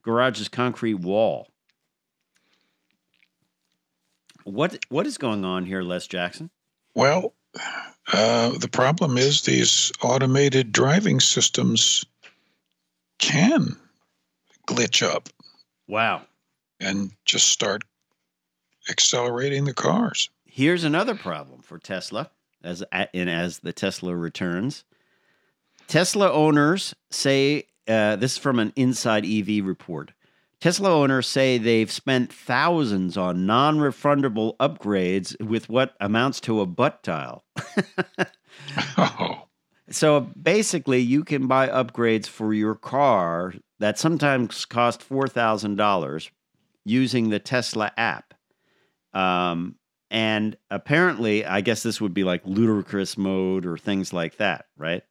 garage's 0.02 0.48
concrete 0.48 0.94
wall. 0.94 1.48
What 4.44 4.78
what 4.88 5.06
is 5.06 5.18
going 5.18 5.44
on 5.44 5.66
here, 5.66 5.82
Les 5.82 6.06
Jackson? 6.06 6.50
Well, 6.94 7.34
uh, 8.12 8.50
the 8.58 8.68
problem 8.70 9.18
is 9.18 9.42
these 9.42 9.92
automated 10.02 10.72
driving 10.72 11.20
systems 11.20 12.04
can 13.18 13.76
glitch 14.66 15.06
up 15.06 15.28
Wow. 15.86 16.22
and 16.80 17.12
just 17.24 17.48
start 17.48 17.82
accelerating 18.88 19.64
the 19.64 19.74
cars. 19.74 20.30
Here's 20.46 20.84
another 20.84 21.14
problem 21.14 21.60
for 21.60 21.78
Tesla 21.78 22.30
as 22.62 22.82
and 23.14 23.28
as 23.30 23.58
the 23.58 23.72
Tesla 23.72 24.16
returns. 24.16 24.84
Tesla 25.90 26.30
owners 26.30 26.94
say 27.10 27.64
uh, 27.88 28.14
this 28.14 28.34
is 28.34 28.38
from 28.38 28.60
an 28.60 28.72
Inside 28.76 29.26
EV 29.26 29.64
report. 29.66 30.12
Tesla 30.60 30.88
owners 30.94 31.26
say 31.26 31.58
they've 31.58 31.90
spent 31.90 32.32
thousands 32.32 33.16
on 33.16 33.44
non-refundable 33.44 34.56
upgrades 34.58 35.34
with 35.44 35.68
what 35.68 35.96
amounts 35.98 36.38
to 36.42 36.60
a 36.60 36.66
butt 36.66 37.02
dial. 37.02 37.44
Oh, 38.96 39.48
So 39.90 40.20
basically, 40.40 41.00
you 41.00 41.24
can 41.24 41.48
buy 41.48 41.66
upgrades 41.66 42.28
for 42.28 42.54
your 42.54 42.76
car 42.76 43.52
that 43.80 43.98
sometimes 43.98 44.64
cost 44.64 45.02
four 45.02 45.26
thousand 45.26 45.74
dollars 45.74 46.30
using 46.84 47.30
the 47.30 47.40
Tesla 47.40 47.90
app. 47.96 48.32
Um, 49.12 49.74
and 50.08 50.56
apparently, 50.70 51.44
I 51.44 51.60
guess 51.62 51.82
this 51.82 52.00
would 52.00 52.14
be 52.14 52.22
like 52.22 52.42
ludicrous 52.44 53.18
mode 53.18 53.66
or 53.66 53.76
things 53.76 54.12
like 54.12 54.36
that, 54.36 54.66
right? 54.76 55.02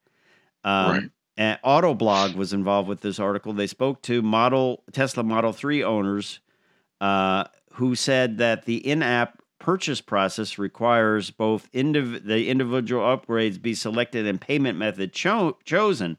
Um, 0.64 0.92
Right. 0.92 1.12
And 1.38 1.58
Autoblog 1.64 2.36
was 2.36 2.52
involved 2.52 2.90
with 2.90 3.00
this 3.00 3.18
article. 3.18 3.54
They 3.54 3.66
spoke 3.68 4.02
to 4.04 4.22
model 4.22 4.84
Tesla 4.92 5.24
Model 5.24 5.54
Three 5.54 5.82
owners 5.82 6.42
uh, 7.00 7.46
who 7.74 7.96
said 7.96 8.40
that 8.40 8.66
the 8.66 8.86
in-app 8.86 9.42
purchase 9.58 10.02
process 10.02 10.58
requires 10.58 11.32
both 11.32 11.72
indiv- 11.72 12.26
the 12.26 12.50
individual 12.50 13.04
upgrades 13.04 13.62
be 13.62 13.74
selected 13.74 14.28
and 14.28 14.42
payment 14.42 14.78
method 14.78 15.14
cho- 15.14 15.58
chosen. 15.64 16.18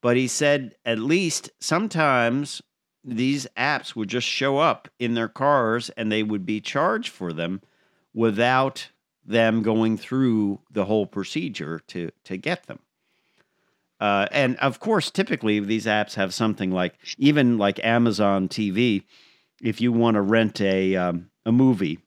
But 0.00 0.16
he 0.16 0.28
said 0.28 0.76
at 0.84 1.00
least 1.00 1.50
sometimes 1.58 2.62
these 3.02 3.48
apps 3.56 3.96
would 3.96 4.08
just 4.08 4.26
show 4.26 4.58
up 4.58 4.88
in 5.00 5.14
their 5.14 5.28
cars 5.28 5.90
and 5.90 6.12
they 6.12 6.22
would 6.22 6.46
be 6.46 6.60
charged 6.60 7.08
for 7.08 7.32
them 7.32 7.60
without 8.14 8.90
them 9.26 9.62
going 9.62 9.96
through 9.96 10.60
the 10.70 10.84
whole 10.84 11.06
procedure 11.06 11.80
to 11.88 12.10
to 12.24 12.36
get 12.36 12.66
them. 12.68 12.78
Uh, 14.00 14.26
and 14.32 14.56
of 14.56 14.80
course, 14.80 15.10
typically 15.10 15.60
these 15.60 15.86
apps 15.86 16.14
have 16.14 16.32
something 16.32 16.70
like 16.70 16.94
even 17.18 17.58
like 17.58 17.84
Amazon 17.84 18.48
TV. 18.48 19.04
If 19.62 19.80
you 19.80 19.92
want 19.92 20.14
to 20.14 20.22
rent 20.22 20.60
a 20.60 20.96
um, 20.96 21.30
a 21.44 21.52
movie, 21.52 21.98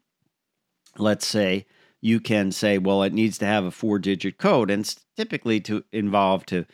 let's 0.98 1.28
say 1.28 1.68
you 2.02 2.20
can 2.20 2.52
say, 2.52 2.78
well, 2.80 3.04
it 3.04 3.14
needs 3.14 3.38
to 3.38 3.46
have 3.46 3.64
a 3.64 3.72
four 3.72 4.00
digit 4.00 4.38
code, 4.38 4.72
and 4.72 4.82
it's 4.82 5.00
typically 5.16 5.62
to 5.62 5.84
involve 5.92 6.46
to 6.48 6.66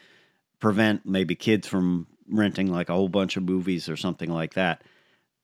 prevent 0.59 1.05
maybe 1.05 1.35
kids 1.35 1.67
from 1.67 2.07
renting 2.29 2.71
like 2.71 2.89
a 2.89 2.93
whole 2.93 3.09
bunch 3.09 3.35
of 3.35 3.43
movies 3.43 3.89
or 3.89 3.97
something 3.97 4.31
like 4.31 4.53
that. 4.53 4.83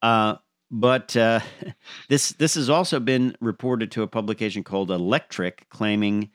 Uh, 0.02 0.36
but 0.72 1.16
uh, 1.18 1.42
this 2.10 2.30
this 2.30 2.56
has 2.56 2.70
also 2.70 3.00
been 3.00 3.36
reported 3.42 3.92
to 3.92 4.04
a 4.04 4.08
publication 4.08 4.64
called 4.64 4.90
Electrek, 4.90 5.68
claiming 5.70 6.32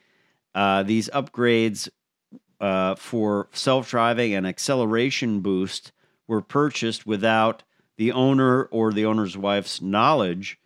uh, 0.54 0.82
these 0.82 1.08
upgrades 1.10 1.88
uh, 2.60 2.94
for 2.94 3.48
self 3.52 3.90
driving 3.90 4.34
and 4.34 4.46
acceleration 4.46 5.40
boost 5.40 5.92
were 6.28 6.42
purchased 6.42 7.06
without 7.06 7.62
the 7.96 8.12
owner 8.12 8.64
or 8.64 8.92
the 8.92 9.04
owner's 9.04 9.36
wife's 9.36 9.80
knowledge. 9.80 10.58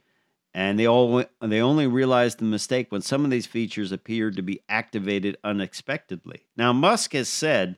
And 0.53 0.79
they 0.79 0.87
all 0.87 1.25
they 1.41 1.61
only 1.61 1.87
realized 1.87 2.39
the 2.39 2.45
mistake 2.45 2.93
when 2.93 3.03
some 3.03 3.25
of 3.25 3.31
these 3.31 3.47
features 3.47 3.91
appeared 3.91 4.37
to 4.37 4.43
be 4.43 4.61
activated 4.69 5.37
unexpectedly. 5.43 6.47
Now 6.57 6.73
Musk 6.73 7.13
has 7.13 7.29
said, 7.29 7.77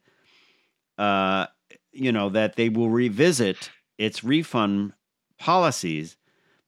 uh, 0.98 1.46
you 1.92 2.12
know, 2.12 2.28
that 2.30 2.56
they 2.56 2.68
will 2.68 2.90
revisit 2.90 3.70
its 3.96 4.22
refund 4.22 4.92
policies, 5.38 6.18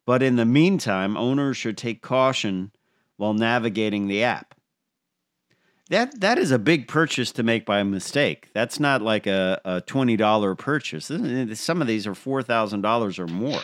but 0.07 0.23
in 0.23 0.37
the 0.37 0.47
meantime, 0.47 1.17
owners 1.17 1.59
should 1.59 1.77
take 1.77 2.01
caution 2.01 2.73
while 3.19 3.35
navigating 3.35 4.09
the 4.09 4.23
app. 4.23 4.55
That 5.89 6.21
that 6.21 6.39
is 6.39 6.51
a 6.51 6.59
big 6.59 6.87
purchase 6.87 7.33
to 7.33 7.43
make 7.43 7.65
by 7.65 7.83
mistake. 7.83 8.51
That's 8.53 8.79
not 8.79 9.01
like 9.01 9.27
a, 9.27 9.61
a 9.65 9.81
twenty 9.81 10.17
dollar 10.17 10.55
purchase. 10.55 11.07
Some 11.07 11.81
of 11.81 11.89
these 11.89 12.07
are 12.07 12.15
four 12.15 12.43
thousand 12.43 12.83
dollars 12.83 13.19
or 13.19 13.27
more. 13.27 13.61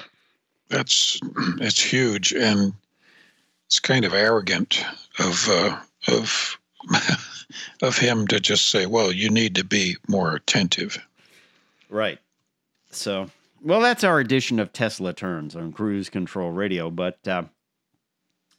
that's 0.69 1.21
it's 1.61 1.83
huge, 1.83 2.33
and 2.33 2.73
it's 3.67 3.79
kind 3.79 4.07
of 4.07 4.15
arrogant 4.15 4.85
of 5.19 5.49
uh, 5.51 5.79
of 6.09 6.59
of 7.83 7.99
him 7.99 8.27
to 8.29 8.41
just 8.41 8.71
say, 8.71 8.87
"Well, 8.87 9.13
you 9.13 9.29
need 9.29 9.55
to 9.57 9.65
be 9.65 9.97
more 10.09 10.35
attentive." 10.35 10.99
Right. 11.91 12.19
So, 12.91 13.31
well, 13.63 13.81
that's 13.81 14.05
our 14.05 14.19
edition 14.19 14.59
of 14.59 14.73
Tesla 14.73 15.13
Turns 15.13 15.55
on 15.55 15.73
Cruise 15.73 16.09
Control 16.09 16.51
Radio. 16.51 16.91
But 16.91 17.27
uh, 17.29 17.45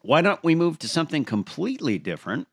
why 0.01 0.21
don't 0.21 0.43
we 0.43 0.53
move 0.53 0.77
to 0.79 0.87
something 0.87 1.25
completely 1.25 1.97
different? 1.97 2.47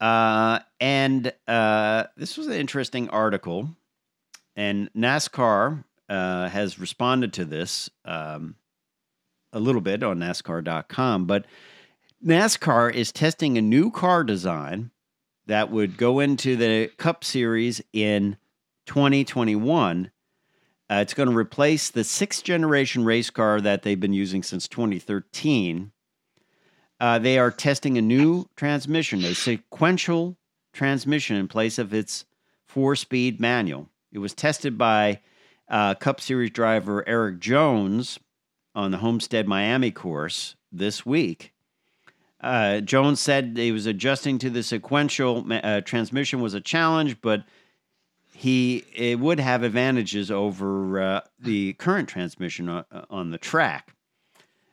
Uh, 0.00 0.60
and 0.80 1.32
uh, 1.46 2.04
this 2.16 2.38
was 2.38 2.46
an 2.46 2.54
interesting 2.54 3.08
article, 3.10 3.68
and 4.56 4.90
NASCAR 4.94 5.84
uh, 6.08 6.48
has 6.48 6.78
responded 6.78 7.32
to 7.34 7.44
this 7.44 7.90
um, 8.04 8.56
a 9.52 9.60
little 9.60 9.80
bit 9.80 10.02
on 10.02 10.18
NASCAR.com. 10.18 11.26
But 11.26 11.44
NASCAR 12.24 12.92
is 12.92 13.12
testing 13.12 13.58
a 13.58 13.62
new 13.62 13.90
car 13.90 14.24
design 14.24 14.90
that 15.46 15.70
would 15.70 15.96
go 15.96 16.20
into 16.20 16.56
the 16.56 16.90
Cup 16.96 17.24
Series 17.24 17.82
in 17.92 18.36
2021. 18.86 20.10
Uh, 20.90 20.94
it's 20.94 21.14
going 21.14 21.28
to 21.28 21.36
replace 21.36 21.90
the 21.90 22.04
sixth 22.04 22.42
generation 22.42 23.04
race 23.04 23.30
car 23.30 23.60
that 23.60 23.82
they've 23.82 24.00
been 24.00 24.12
using 24.12 24.42
since 24.42 24.66
2013. 24.66 25.92
Uh, 27.00 27.18
they 27.18 27.38
are 27.38 27.50
testing 27.50 27.96
a 27.96 28.02
new 28.02 28.44
transmission, 28.56 29.24
a 29.24 29.34
sequential 29.34 30.36
transmission 30.72 31.36
in 31.36 31.48
place 31.48 31.78
of 31.78 31.94
its 31.94 32.26
four 32.66 32.94
speed 32.94 33.40
manual. 33.40 33.88
It 34.12 34.18
was 34.18 34.34
tested 34.34 34.76
by 34.76 35.20
uh, 35.68 35.94
Cup 35.94 36.20
Series 36.20 36.50
driver 36.50 37.08
Erik 37.08 37.40
Jones 37.40 38.18
on 38.74 38.90
the 38.90 38.98
Homestead 38.98 39.48
Miami 39.48 39.90
course 39.90 40.56
this 40.70 41.06
week. 41.06 41.52
Uh, 42.40 42.80
Jones 42.80 43.20
said 43.20 43.54
he 43.56 43.72
was 43.72 43.86
adjusting 43.86 44.38
to 44.38 44.50
the 44.50 44.62
sequential 44.62 45.46
uh, 45.50 45.80
transmission 45.82 46.40
was 46.40 46.54
a 46.54 46.60
challenge, 46.60 47.20
but 47.20 47.44
he 48.32 48.84
it 48.94 49.20
would 49.20 49.38
have 49.40 49.62
advantages 49.62 50.30
over 50.30 51.00
uh, 51.00 51.20
the 51.38 51.74
current 51.74 52.08
transmission 52.08 52.68
on, 52.68 52.84
on 53.10 53.30
the 53.30 53.38
track. 53.38 53.94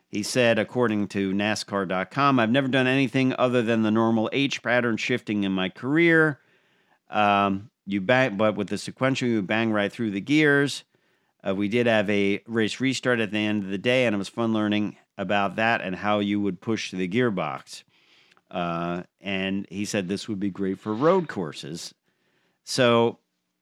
He 0.08 0.22
said, 0.22 0.58
according 0.58 1.08
to 1.08 1.32
NASCAR.com, 1.32 2.40
I've 2.40 2.50
never 2.50 2.68
done 2.68 2.86
anything 2.86 3.34
other 3.38 3.60
than 3.60 3.82
the 3.82 3.90
normal 3.90 4.30
H 4.32 4.62
pattern 4.62 4.96
shifting 4.96 5.44
in 5.44 5.52
my 5.52 5.68
career. 5.68 6.40
Um, 7.10 7.70
you 7.84 8.00
bang, 8.00 8.36
but 8.36 8.56
with 8.56 8.68
the 8.68 8.78
sequential, 8.78 9.28
you 9.28 9.42
bang 9.42 9.70
right 9.70 9.92
through 9.92 10.12
the 10.12 10.20
gears. 10.20 10.84
Uh, 11.46 11.54
we 11.54 11.68
did 11.68 11.86
have 11.86 12.08
a 12.08 12.42
race 12.46 12.80
restart 12.80 13.20
at 13.20 13.30
the 13.30 13.38
end 13.38 13.64
of 13.64 13.70
the 13.70 13.78
day, 13.78 14.06
and 14.06 14.14
it 14.14 14.18
was 14.18 14.28
fun 14.28 14.52
learning 14.52 14.96
about 15.18 15.56
that 15.56 15.82
and 15.82 15.96
how 15.96 16.20
you 16.20 16.40
would 16.40 16.60
push 16.60 16.90
the 16.90 17.08
gearbox. 17.08 17.82
Uh, 18.50 19.02
and 19.20 19.66
he 19.68 19.84
said 19.84 20.08
this 20.08 20.26
would 20.26 20.40
be 20.40 20.50
great 20.50 20.78
for 20.78 20.94
road 20.94 21.28
courses. 21.28 21.94
So, 22.64 23.18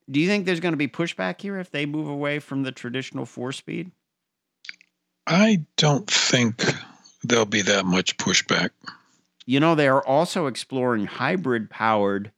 do 0.08 0.20
you 0.20 0.28
think 0.28 0.46
there's 0.46 0.60
going 0.60 0.72
to 0.72 0.78
be 0.78 0.88
pushback 0.88 1.40
here 1.40 1.58
if 1.58 1.70
they 1.70 1.86
move 1.86 2.06
away 2.06 2.38
from 2.38 2.62
the 2.62 2.70
traditional 2.70 3.26
four 3.26 3.50
speed? 3.50 3.90
I 5.26 5.64
don't 5.76 6.08
think 6.08 6.62
there'll 7.24 7.46
be 7.46 7.62
that 7.62 7.84
much 7.84 8.16
pushback. 8.16 8.70
You 9.44 9.60
know, 9.60 9.74
they 9.74 9.88
are 9.88 10.04
also 10.04 10.46
exploring 10.46 11.06
hybrid 11.06 11.70
powered 11.70 12.32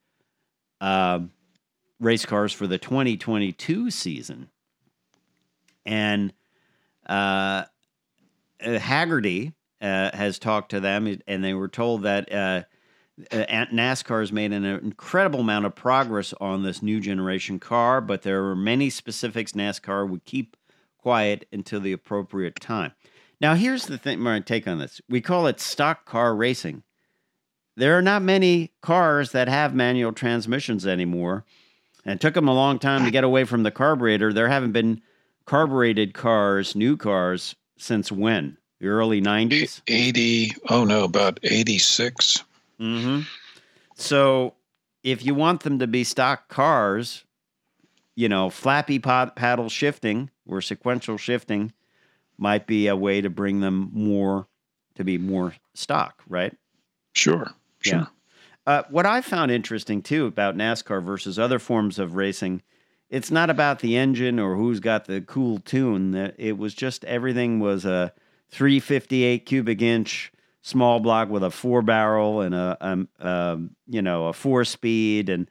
uh, 0.81 1.21
race 2.01 2.25
cars 2.25 2.53
for 2.53 2.67
the 2.67 2.79
2022 2.79 3.91
season. 3.91 4.49
And 5.85 6.33
uh, 7.09 7.65
uh, 8.63 8.79
Hagerty 8.79 9.55
uh, 9.81 10.17
has 10.17 10.39
talked 10.39 10.71
to 10.71 10.81
them, 10.81 11.19
and 11.27 11.45
they 11.45 11.55
were 11.55 11.69
told 11.69 12.03
that 12.03 12.33
uh, 12.33 12.63
uh, 13.33 13.45
NASCAR 13.73 14.21
has 14.21 14.33
made 14.33 14.53
an 14.53 14.65
incredible 14.65 15.41
amount 15.41 15.67
of 15.67 15.75
progress 15.75 16.35
on 16.41 16.63
this 16.63 16.83
new 16.83 17.01
generation 17.01 17.59
car, 17.59 18.01
but 18.01 18.23
there 18.23 18.45
are 18.47 18.57
many 18.57 18.91
specifics 18.91 19.53
NASCAR 19.53 20.09
would 20.09 20.25
keep 20.25 20.57
quiet 20.99 21.47
until 21.53 21.81
the 21.81 21.93
appropriate 21.93 22.61
time. 22.61 22.93
Now, 23.41 23.55
here's 23.55 23.87
the 23.87 23.99
thing, 23.99 24.21
my 24.21 24.41
take 24.41 24.67
on 24.67 24.79
this. 24.79 25.01
We 25.09 25.21
call 25.21 25.47
it 25.47 25.61
stock 25.61 26.05
car 26.05 26.35
racing. 26.35 26.83
There 27.77 27.97
are 27.97 28.03
not 28.03 28.23
many 28.23 28.73
cars 28.83 29.31
that 29.33 29.49
have 29.49 29.75
manual 29.75 30.13
transmissions 30.13 30.87
anymore. 30.87 31.45
And 32.05 32.15
it 32.15 32.21
took 32.21 32.35
them 32.35 32.49
a 32.49 32.55
long 32.55 32.79
time 32.79 33.05
to 33.05 33.11
get 33.11 33.23
away 33.23 33.45
from 33.45 33.63
the 33.63 33.71
carburetor. 33.71 34.33
There 34.33 34.49
haven't 34.49 34.73
been 34.73 35.03
carbureted 35.45 36.15
cars, 36.15 36.75
new 36.75 36.97
cars, 36.97 37.55
since 37.77 38.11
when? 38.11 38.57
The 38.81 38.89
early 38.89 39.21
90s? 39.21 39.83
80, 39.87 40.53
oh 40.69 40.85
no, 40.85 41.05
about 41.05 41.39
86. 41.43 42.45
Mm-hmm. 42.81 43.21
So 43.95 44.55
if 45.03 45.25
you 45.25 45.35
want 45.35 45.63
them 45.63 45.79
to 45.79 45.87
be 45.87 46.03
stock 46.03 46.49
cars, 46.49 47.25
you 48.15 48.29
know, 48.29 48.51
flappy 48.51 48.99
pod, 48.99 49.37
paddle 49.37 49.69
shifting 49.69 50.31
or 50.49 50.61
sequential 50.61 51.17
shifting 51.19 51.73
might 52.37 52.67
be 52.67 52.87
a 52.87 52.97
way 52.97 53.21
to 53.21 53.31
bring 53.31 53.61
them 53.61 53.91
more 53.93 54.47
to 54.95 55.05
be 55.05 55.19
more 55.19 55.55
stock, 55.75 56.23
right? 56.29 56.57
Sure. 57.13 57.53
Sure. 57.81 57.99
Yeah. 57.99 58.07
Uh, 58.67 58.83
what 58.91 59.07
I 59.07 59.21
found 59.21 59.51
interesting 59.51 60.03
too 60.03 60.27
about 60.27 60.57
NASCAR 60.57 61.03
versus 61.03 61.39
other 61.39 61.59
forms 61.59 61.99
of 61.99 62.17
racing, 62.17 62.63
it's 63.09 63.31
not 63.31 63.49
about 63.49 63.79
the 63.79 63.97
engine 63.97 64.39
or 64.39 64.57
who's 64.57 64.81
got 64.81 65.05
the 65.05 65.21
cool 65.21 65.61
tune. 65.61 66.11
That 66.11 66.35
It 66.37 66.59
was 66.59 66.75
just 66.75 67.05
everything 67.05 67.61
was 67.61 67.85
a 67.85 68.13
358 68.51 69.47
cubic 69.47 69.81
inch 69.81 70.33
small 70.63 71.01
block 71.01 71.31
with 71.31 71.45
a 71.45 71.51
four 71.51 71.81
barrel 71.81 72.41
and 72.41 72.55
a, 72.55 72.77
um, 72.81 73.09
um, 73.21 73.71
you 73.87 74.03
know 74.03 74.27
a 74.27 74.33
four 74.33 74.65
speed 74.65 75.29
and 75.29 75.49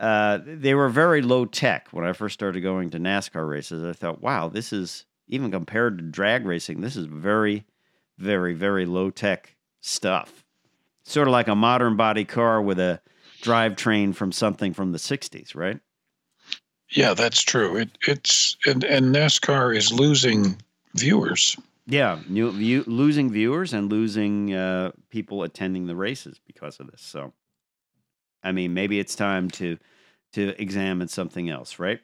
uh, 0.00 0.38
they 0.44 0.74
were 0.74 0.88
very 0.88 1.20
low 1.20 1.44
tech 1.44 1.88
when 1.90 2.06
I 2.06 2.14
first 2.14 2.34
started 2.34 2.62
going 2.62 2.90
to 2.90 2.98
NASCAR 2.98 3.48
races. 3.48 3.84
I 3.84 3.92
thought, 3.92 4.22
wow, 4.22 4.48
this 4.48 4.72
is 4.72 5.04
even 5.28 5.50
compared 5.50 5.98
to 5.98 6.04
drag 6.04 6.44
racing, 6.44 6.80
this 6.80 6.96
is 6.96 7.06
very, 7.06 7.64
very, 8.18 8.54
very 8.54 8.86
low 8.86 9.10
tech 9.10 9.54
stuff. 9.80 10.44
Sort 11.04 11.28
of 11.28 11.32
like 11.32 11.48
a 11.48 11.54
modern 11.54 11.96
body 11.96 12.24
car 12.24 12.60
with 12.60 12.78
a 12.78 13.00
drivetrain 13.42 14.14
from 14.14 14.32
something 14.32 14.72
from 14.74 14.92
the 14.92 14.98
60s, 14.98 15.54
right? 15.54 15.80
Yeah, 16.90 17.14
that's 17.14 17.42
true. 17.42 17.76
It, 17.76 17.90
it's 18.06 18.56
and, 18.66 18.82
and 18.84 19.14
NASCAR 19.14 19.76
is 19.76 19.92
losing 19.92 20.60
viewers. 20.94 21.56
Yeah, 21.86 22.18
new, 22.28 22.50
view, 22.50 22.84
losing 22.86 23.30
viewers 23.30 23.72
and 23.72 23.90
losing 23.90 24.54
uh, 24.54 24.92
people 25.10 25.42
attending 25.42 25.86
the 25.86 25.96
races 25.96 26.40
because 26.46 26.80
of 26.80 26.90
this. 26.90 27.00
So, 27.00 27.32
I 28.42 28.52
mean, 28.52 28.74
maybe 28.74 28.98
it's 28.98 29.14
time 29.14 29.50
to 29.52 29.78
to 30.32 30.60
examine 30.62 31.08
something 31.08 31.50
else, 31.50 31.78
right? 31.78 32.00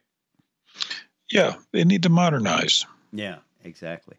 Yeah, 1.30 1.54
they 1.72 1.84
need 1.84 2.02
to 2.02 2.08
modernize. 2.08 2.84
Yeah, 3.12 3.38
exactly. 3.64 4.16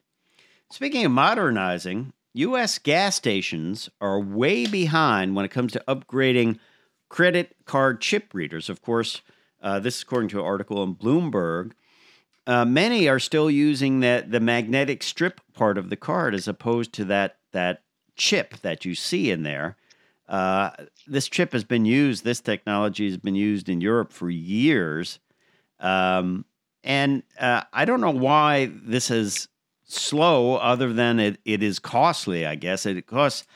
Speaking 0.72 1.06
of 1.06 1.12
modernizing, 1.12 2.14
U.S. 2.34 2.80
gas 2.80 3.16
stations 3.16 3.90
are 4.00 4.20
way 4.20 4.66
behind 4.66 5.36
when 5.36 5.46
it 5.46 5.52
comes 5.52 5.74
to 5.74 5.84
upgrading 5.88 6.60
credit 7.10 7.56
card 7.66 8.02
chip 8.02 8.34
readers. 8.34 8.70
Of 8.70 8.82
course, 8.82 9.22
uh, 9.62 9.80
this 9.80 9.98
is 9.98 10.04
according 10.04 10.30
to 10.30 10.40
an 10.40 10.46
article 10.46 10.84
in 10.84 10.96
Bloomberg. 10.96 11.72
Uh, 12.46 12.64
many 12.64 13.10
are 13.10 13.20
still 13.20 13.52
using 13.52 14.00
that 14.02 14.32
the 14.32 14.40
magnetic 14.40 15.04
strip 15.04 15.42
part 15.54 15.78
of 15.78 15.90
the 15.90 15.98
card 15.98 16.34
as 16.34 16.48
opposed 16.48 16.94
to 16.94 17.06
that 17.06 17.38
that 17.52 17.82
chip 18.16 18.58
that 18.62 18.86
you 18.86 18.96
see 18.96 19.32
in 19.32 19.44
there. 19.44 19.76
Uh, 20.28 20.72
this 21.08 21.28
chip 21.28 21.54
has 21.54 21.64
been 21.64 21.86
used. 21.86 22.24
This 22.24 22.42
technology 22.42 23.08
has 23.08 23.18
been 23.18 23.36
used 23.36 23.70
in 23.70 23.80
Europe 23.82 24.12
for 24.12 24.30
years, 24.30 25.20
um, 25.80 26.46
and 26.84 27.24
uh, 27.40 27.64
I 27.72 27.86
don't 27.86 28.02
know 28.02 28.12
why 28.12 28.72
this 28.74 29.10
is 29.10 29.48
slow. 29.86 30.56
Other 30.56 30.92
than 30.92 31.20
it, 31.20 31.40
it 31.46 31.64
is 31.64 31.80
costly. 31.80 32.46
I 32.46 32.56
guess 32.56 32.86
it 32.86 33.08
costs. 33.08 33.48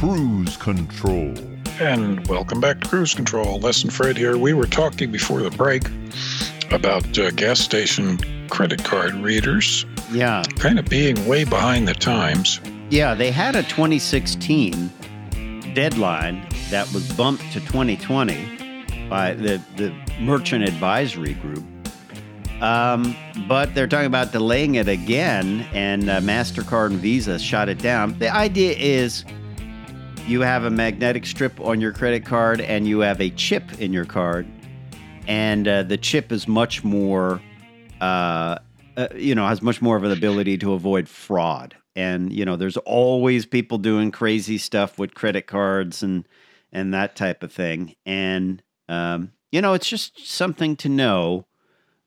Cruise 0.00 0.56
Control. 0.56 1.34
And 1.78 2.26
welcome 2.26 2.60
back 2.60 2.80
to 2.80 2.88
Cruise 2.88 3.14
Control. 3.14 3.60
Les 3.60 3.82
and 3.82 3.92
Fred 3.92 4.16
here. 4.16 4.38
We 4.38 4.54
were 4.54 4.66
talking 4.66 5.12
before 5.12 5.42
the 5.42 5.50
break 5.50 5.82
about 6.72 7.18
uh, 7.18 7.30
gas 7.32 7.60
station 7.60 8.18
credit 8.48 8.82
card 8.84 9.14
readers 9.14 9.86
Yeah, 10.10 10.42
kind 10.56 10.78
of 10.78 10.86
being 10.86 11.26
way 11.26 11.44
behind 11.44 11.88
the 11.88 11.94
times. 11.94 12.60
Yeah, 12.90 13.14
they 13.14 13.30
had 13.30 13.54
a 13.54 13.62
2016 13.62 14.90
deadline 15.74 16.46
that 16.70 16.92
was 16.92 17.10
bumped 17.12 17.44
to 17.52 17.60
2020 17.60 19.06
by 19.08 19.34
the, 19.34 19.62
the 19.76 19.94
Merchant 20.20 20.64
Advisory 20.64 21.34
Group. 21.34 21.64
Um, 22.60 23.16
but 23.48 23.74
they're 23.74 23.86
talking 23.86 24.06
about 24.06 24.32
delaying 24.32 24.74
it 24.74 24.88
again, 24.88 25.66
and 25.72 26.10
uh, 26.10 26.20
MasterCard 26.20 26.88
and 26.88 26.98
Visa 26.98 27.38
shot 27.38 27.68
it 27.68 27.78
down. 27.78 28.18
The 28.18 28.28
idea 28.28 28.74
is 28.76 29.24
you 30.26 30.42
have 30.42 30.64
a 30.64 30.70
magnetic 30.70 31.26
strip 31.26 31.58
on 31.60 31.80
your 31.80 31.92
credit 31.92 32.24
card 32.24 32.60
and 32.60 32.86
you 32.86 33.00
have 33.00 33.20
a 33.20 33.30
chip 33.30 33.80
in 33.80 33.92
your 33.92 34.04
card, 34.04 34.46
and 35.26 35.66
uh, 35.66 35.82
the 35.82 35.96
chip 35.96 36.32
is 36.32 36.48
much 36.48 36.84
more 36.84 37.40
uh, 38.00 38.58
uh, 38.96 39.08
you 39.14 39.34
know, 39.34 39.46
has 39.46 39.62
much 39.62 39.80
more 39.80 39.96
of 39.96 40.04
an 40.04 40.12
ability 40.12 40.58
to 40.58 40.72
avoid 40.72 41.08
fraud. 41.08 41.76
And 41.96 42.32
you 42.32 42.44
know, 42.44 42.56
there's 42.56 42.76
always 42.78 43.46
people 43.46 43.78
doing 43.78 44.10
crazy 44.10 44.58
stuff 44.58 44.98
with 44.98 45.14
credit 45.14 45.46
cards 45.46 46.02
and 46.02 46.26
and 46.72 46.92
that 46.94 47.16
type 47.16 47.42
of 47.42 47.52
thing. 47.52 47.94
And 48.04 48.62
um, 48.88 49.32
you 49.52 49.60
know, 49.60 49.74
it's 49.74 49.88
just 49.88 50.26
something 50.26 50.76
to 50.76 50.88
know. 50.88 51.46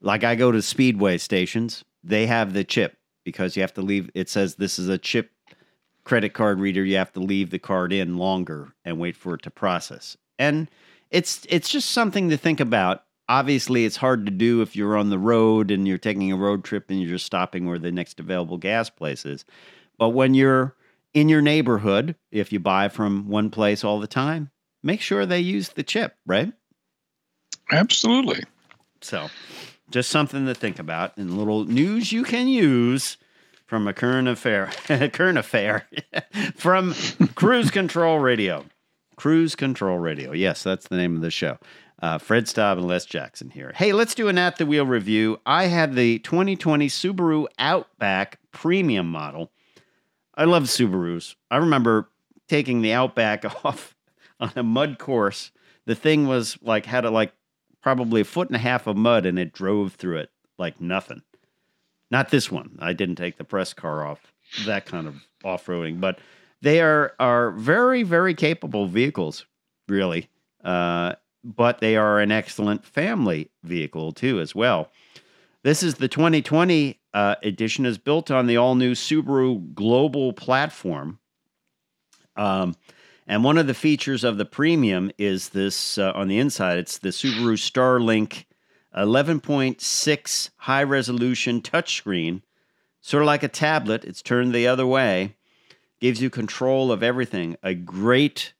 Like 0.02 0.23
I 0.23 0.36
go 0.36 0.52
to 0.52 0.62
speedway 0.62 1.17
stations, 1.17 1.84
they 2.04 2.28
have 2.28 2.54
the 2.54 2.63
chip 2.63 2.97
because 3.23 3.56
you 3.56 3.62
have 3.62 3.73
to 3.76 3.82
leave. 3.82 4.10
It 4.13 4.30
says 4.30 4.56
this 4.56 4.78
is 4.78 4.89
a 4.89 4.97
chip 4.97 5.32
credit 6.04 6.34
card 6.34 6.60
reader. 6.60 6.84
You 6.84 6.97
have 6.97 7.13
to 7.13 7.21
leave 7.21 7.49
the 7.49 7.60
card 7.60 7.93
in 7.93 8.17
longer 8.17 8.73
and 8.84 8.99
wait 8.99 9.15
for 9.15 9.36
it 9.36 9.43
to 9.43 9.49
process. 9.49 10.17
And 10.38 10.69
it's 11.13 11.45
it's 11.47 11.69
just 11.69 11.91
something 11.91 12.30
to 12.30 12.38
think 12.38 12.60
about 12.60 13.04
obviously 13.30 13.86
it's 13.86 13.95
hard 13.95 14.26
to 14.26 14.32
do 14.32 14.62
if 14.62 14.76
you're 14.76 14.97
on 14.97 15.10
the 15.10 15.17
road 15.17 15.71
and 15.71 15.88
you're 15.88 15.97
taking 15.97 16.32
a 16.32 16.38
road 16.38 16.63
trip 16.63 16.89
and 16.89 16.99
you're 16.99 17.10
just 17.10 17.26
stopping 17.26 17.65
where 17.65 17.80
the 17.80 17.91
next 17.91 18.19
available 18.19 18.58
gas 18.58 18.89
place 18.89 19.26
is. 19.26 19.45
But 19.97 20.10
when 20.10 20.34
you're 20.34 20.76
in 21.13 21.30
your 21.30 21.41
neighborhood, 21.41 22.15
if 22.32 22.52
you 22.52 22.60
buy 22.60 22.89
from 22.89 23.30
one 23.30 23.49
place 23.49 23.84
all 23.84 23.99
the 23.99 24.08
time, 24.08 24.52
make 24.82 24.99
sure 24.99 25.26
they 25.26 25.39
use 25.39 25.69
the 25.69 25.84
chip, 25.84 26.15
right? 26.26 26.52
Absolutely. 27.72 28.43
So, 29.01 29.30
just 29.89 30.09
something 30.09 30.45
to 30.45 30.55
think 30.55 30.80
about 30.80 31.18
and 31.18 31.38
little 31.38 31.66
news 31.66 32.11
you 32.11 32.24
can 32.24 32.47
use 32.47 33.18
from 33.66 33.88
a 33.88 33.93
current 33.93 34.28
affair, 34.28 34.72
current 35.14 35.38
affair 35.38 35.88
from 36.55 36.93
Cruise 37.36 37.72
Control 37.72 38.20
Radio. 38.20 38.66
Cruise 39.16 39.55
Control 39.55 39.97
Radio. 39.97 40.32
Yes, 40.32 40.64
that's 40.64 40.88
the 40.88 40.97
name 40.97 41.16
of 41.16 41.22
the 41.22 41.32
show. 41.32 41.57
Uh, 42.01 42.18
Fred 42.18 42.47
Staub 42.47 42.78
and 42.78 42.88
Les 42.88 43.05
Jackson 43.05 43.49
here. 43.49 43.72
Hey, 43.76 43.93
let's 43.93 44.16
do 44.16 44.28
an 44.28 44.38
at 44.38 44.57
the 44.57 44.66
wheel 44.66 44.86
review. 44.86 45.39
I 45.45 45.66
had 45.66 45.95
the 45.95 46.20
2020 46.20 46.88
Subaru 46.89 47.47
Outback 47.57 48.39
Premium 48.51 49.09
model. 49.09 49.51
I 50.36 50.45
love 50.45 50.64
Subarus. 50.64 51.36
I 51.49 51.57
remember 51.57 52.09
taking 52.49 52.82
the 52.82 52.93
Outback 52.93 53.45
off 53.66 53.95
on 54.39 54.51
a 54.55 54.64
mud 54.64 54.99
course. 54.99 55.51
The 55.86 55.95
thing 55.95 56.28
was 56.28 56.57
like 56.61 56.86
had 56.86 57.05
a 57.05 57.11
like 57.11 57.34
probably 57.82 58.22
a 58.22 58.26
foot 58.26 58.49
and 58.49 58.55
a 58.55 58.59
half 58.59 58.88
of 58.88 58.97
mud 58.97 59.26
and 59.26 59.38
it 59.38 59.53
drove 59.53 59.93
through 59.93 60.18
it 60.18 60.32
like 60.57 60.82
nothing. 60.82 61.22
Not 62.09 62.30
this 62.30 62.51
one. 62.51 62.78
I 62.80 62.93
didn't 62.93 63.16
take 63.16 63.38
the 63.38 63.43
press 63.43 63.74
car 63.74 64.05
off 64.05 64.34
that 64.66 64.86
kind 64.86 65.07
of 65.07 65.16
off-roading, 65.43 65.99
but 65.99 66.20
they 66.64 66.82
are 66.82 67.14
are 67.20 67.51
very 67.51 68.03
very 68.03 68.34
capable 68.34 68.88
vehicles, 68.88 69.45
really. 69.88 70.30
Uh, 70.64 71.14
but 71.43 71.80
they 71.80 71.97
are 71.97 72.22
an 72.22 72.32
excellent 72.32 72.86
family 72.86 73.51
vehicle 73.64 74.14
too, 74.14 74.39
as 74.39 74.55
well. 74.55 74.89
This 75.64 75.84
is 75.84 75.95
the 75.95 76.07
2020 76.07 76.99
uh, 77.14 77.36
edition, 77.43 77.86
is 77.86 77.97
built 77.97 78.32
on 78.32 78.47
the 78.47 78.57
all 78.57 78.76
new 78.76 78.93
Subaru 78.93 79.74
Global 79.74 80.32
platform. 80.32 81.20
Um, 82.38 82.76
and 83.28 83.43
one 83.43 83.57
of 83.57 83.68
the 83.68 83.74
features 83.74 84.24
of 84.24 84.38
the 84.38 84.45
premium 84.45 85.11
is 85.18 85.49
this 85.49 85.97
uh, 85.97 86.14
on 86.16 86.30
the 86.30 86.39
inside, 86.39 86.80
it's 86.80 86.97
the 86.97 87.09
Subaru 87.09 87.57
Starlink 87.57 88.45
11.6 88.95 90.49
high 90.57 90.84
resolution 90.84 91.61
touchscreen, 91.61 92.41
sort 93.01 93.24
of 93.24 93.28
like 93.28 93.43
a 93.43 93.47
tablet. 93.47 94.05
It's 94.05 94.22
turned 94.22 94.53
the 94.53 94.68
other 94.68 94.88
way, 94.88 95.36
gives 96.04 96.22
you 96.22 96.30
control 96.30 96.91
of 96.91 97.01
everything. 97.01 97.56
A 97.64 97.74
great 97.74 98.51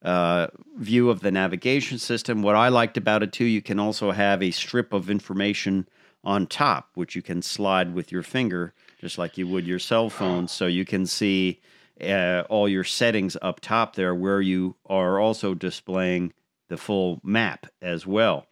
uh, 0.00 0.46
view 0.78 1.10
of 1.10 1.20
the 1.20 1.30
navigation 1.30 1.98
system. 1.98 2.40
What 2.40 2.56
I 2.56 2.68
liked 2.68 2.96
about 2.96 3.22
it 3.22 3.30
too, 3.30 3.44
you 3.44 3.60
can 3.60 3.78
also 3.78 4.10
have 4.10 4.42
a 4.42 4.50
strip 4.52 4.94
of 4.94 5.10
information 5.10 5.86
on 6.24 6.46
top, 6.46 6.88
which 6.94 7.14
you 7.14 7.20
can 7.20 7.42
slide 7.42 7.92
with 7.92 8.10
your 8.10 8.22
finger, 8.22 8.72
just 9.02 9.18
like 9.18 9.36
you 9.36 9.46
would 9.48 9.66
your 9.66 9.78
cell 9.78 10.08
phone. 10.08 10.48
So 10.48 10.66
you 10.66 10.86
can 10.86 11.04
see 11.04 11.60
uh, 12.00 12.44
all 12.48 12.66
your 12.66 12.84
settings 12.84 13.36
up 13.42 13.60
top 13.60 13.94
there, 13.94 14.14
where 14.14 14.40
you 14.40 14.74
are 14.86 15.20
also 15.20 15.52
displaying 15.52 16.32
the 16.68 16.78
full 16.78 17.20
map 17.22 17.66
as 17.82 18.06
well. 18.06 18.46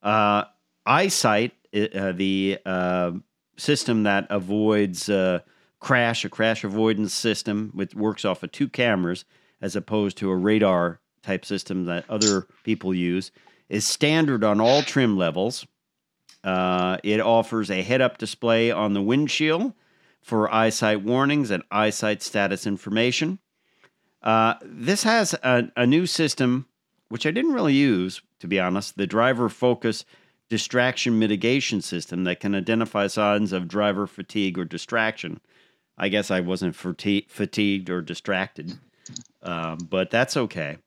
Uh, 0.00 0.44
EyeSight, 0.86 1.50
uh, 1.74 2.12
the 2.12 2.56
uh, 2.64 3.10
system 3.56 4.04
that 4.04 4.28
avoids 4.30 5.08
uh, 5.08 5.40
crash, 5.84 6.24
a 6.24 6.30
crash 6.30 6.64
avoidance 6.64 7.12
system, 7.12 7.70
which 7.74 7.94
works 7.94 8.24
off 8.24 8.42
of 8.42 8.50
two 8.50 8.70
cameras 8.70 9.26
as 9.60 9.76
opposed 9.76 10.16
to 10.16 10.30
a 10.30 10.36
radar 10.36 10.98
type 11.22 11.44
system 11.44 11.84
that 11.84 12.08
other 12.08 12.46
people 12.62 12.94
use, 12.94 13.30
is 13.68 13.84
standard 13.84 14.42
on 14.42 14.62
all 14.62 14.80
trim 14.80 15.18
levels. 15.18 15.66
Uh, 16.42 16.96
it 17.04 17.20
offers 17.20 17.70
a 17.70 17.82
head 17.82 18.00
up 18.00 18.16
display 18.16 18.70
on 18.70 18.94
the 18.94 19.02
windshield 19.02 19.74
for 20.22 20.52
eyesight 20.52 21.02
warnings 21.02 21.50
and 21.50 21.62
eyesight 21.70 22.22
status 22.22 22.66
information. 22.66 23.38
Uh, 24.22 24.54
this 24.62 25.02
has 25.02 25.34
a, 25.42 25.70
a, 25.76 25.86
new 25.86 26.06
system, 26.06 26.66
which 27.10 27.26
I 27.26 27.30
didn't 27.30 27.52
really 27.52 27.74
use, 27.74 28.22
to 28.40 28.46
be 28.46 28.58
honest 28.58 28.96
the 28.96 29.06
driver 29.06 29.50
focus 29.50 30.06
distraction 30.48 31.18
mitigation 31.18 31.82
system 31.82 32.24
that 32.24 32.40
can 32.40 32.54
identify 32.54 33.06
signs 33.06 33.52
of 33.52 33.68
driver 33.68 34.06
fatigue 34.06 34.58
or 34.58 34.64
distraction. 34.64 35.40
I 35.96 36.08
guess 36.08 36.30
I 36.30 36.40
wasn't 36.40 36.76
fati- 36.76 37.28
fatigued 37.28 37.90
or 37.90 38.02
distracted, 38.02 38.78
um, 39.42 39.78
but 39.88 40.10
that's 40.10 40.36
okay. 40.36 40.78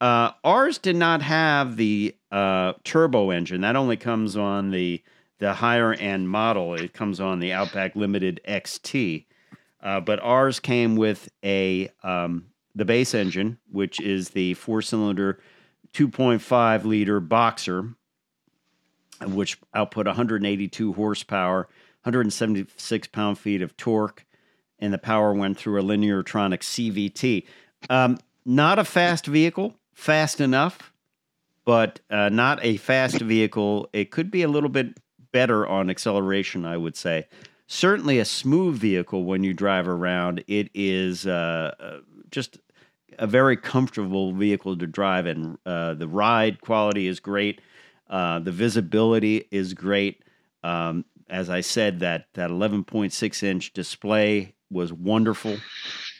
Uh, 0.00 0.32
ours 0.44 0.78
did 0.78 0.96
not 0.96 1.22
have 1.22 1.76
the 1.76 2.14
uh, 2.30 2.74
turbo 2.84 3.30
engine. 3.30 3.62
That 3.62 3.76
only 3.76 3.96
comes 3.96 4.36
on 4.36 4.70
the 4.70 5.02
the 5.38 5.54
higher 5.54 5.92
end 5.92 6.28
model. 6.28 6.74
It 6.74 6.92
comes 6.92 7.20
on 7.20 7.40
the 7.40 7.52
Outback 7.52 7.94
Limited 7.94 8.40
XT, 8.48 9.24
uh, 9.82 10.00
but 10.00 10.20
ours 10.20 10.60
came 10.60 10.96
with 10.96 11.30
a 11.44 11.90
um, 12.02 12.46
the 12.74 12.84
base 12.84 13.14
engine, 13.14 13.58
which 13.70 14.00
is 14.00 14.30
the 14.30 14.54
four 14.54 14.82
cylinder, 14.82 15.40
two 15.92 16.08
point 16.08 16.42
five 16.42 16.84
liter 16.84 17.20
boxer, 17.20 17.94
which 19.26 19.58
output 19.74 20.06
182 20.06 20.92
horsepower, 20.92 21.68
176 22.02 23.08
pound 23.08 23.38
feet 23.38 23.62
of 23.62 23.76
torque, 23.78 24.25
and 24.78 24.92
the 24.92 24.98
power 24.98 25.32
went 25.32 25.58
through 25.58 25.80
a 25.80 25.84
Lineartronic 25.84 26.60
CVT. 26.60 27.46
Um, 27.88 28.18
not 28.44 28.78
a 28.78 28.84
fast 28.84 29.26
vehicle, 29.26 29.74
fast 29.92 30.40
enough, 30.40 30.92
but 31.64 32.00
uh, 32.10 32.28
not 32.28 32.58
a 32.62 32.76
fast 32.76 33.20
vehicle. 33.20 33.88
It 33.92 34.10
could 34.10 34.30
be 34.30 34.42
a 34.42 34.48
little 34.48 34.68
bit 34.68 34.98
better 35.32 35.66
on 35.66 35.90
acceleration, 35.90 36.64
I 36.64 36.76
would 36.76 36.96
say. 36.96 37.26
Certainly 37.66 38.20
a 38.20 38.24
smooth 38.24 38.78
vehicle 38.78 39.24
when 39.24 39.42
you 39.42 39.52
drive 39.52 39.88
around. 39.88 40.44
It 40.46 40.70
is 40.72 41.26
uh, 41.26 41.74
uh 41.80 41.98
just 42.30 42.58
a 43.18 43.26
very 43.26 43.56
comfortable 43.56 44.32
vehicle 44.32 44.76
to 44.76 44.86
drive, 44.86 45.26
and 45.26 45.58
uh, 45.64 45.94
the 45.94 46.08
ride 46.08 46.60
quality 46.60 47.06
is 47.06 47.18
great. 47.20 47.60
Uh, 48.08 48.38
the 48.38 48.52
visibility 48.52 49.48
is 49.50 49.74
great. 49.74 50.22
Um, 50.62 51.04
as 51.28 51.50
I 51.50 51.60
said, 51.60 52.00
that 52.00 52.26
that 52.34 52.50
11.6 52.50 53.42
inch 53.42 53.72
display 53.72 54.54
was 54.70 54.92
wonderful. 54.92 55.56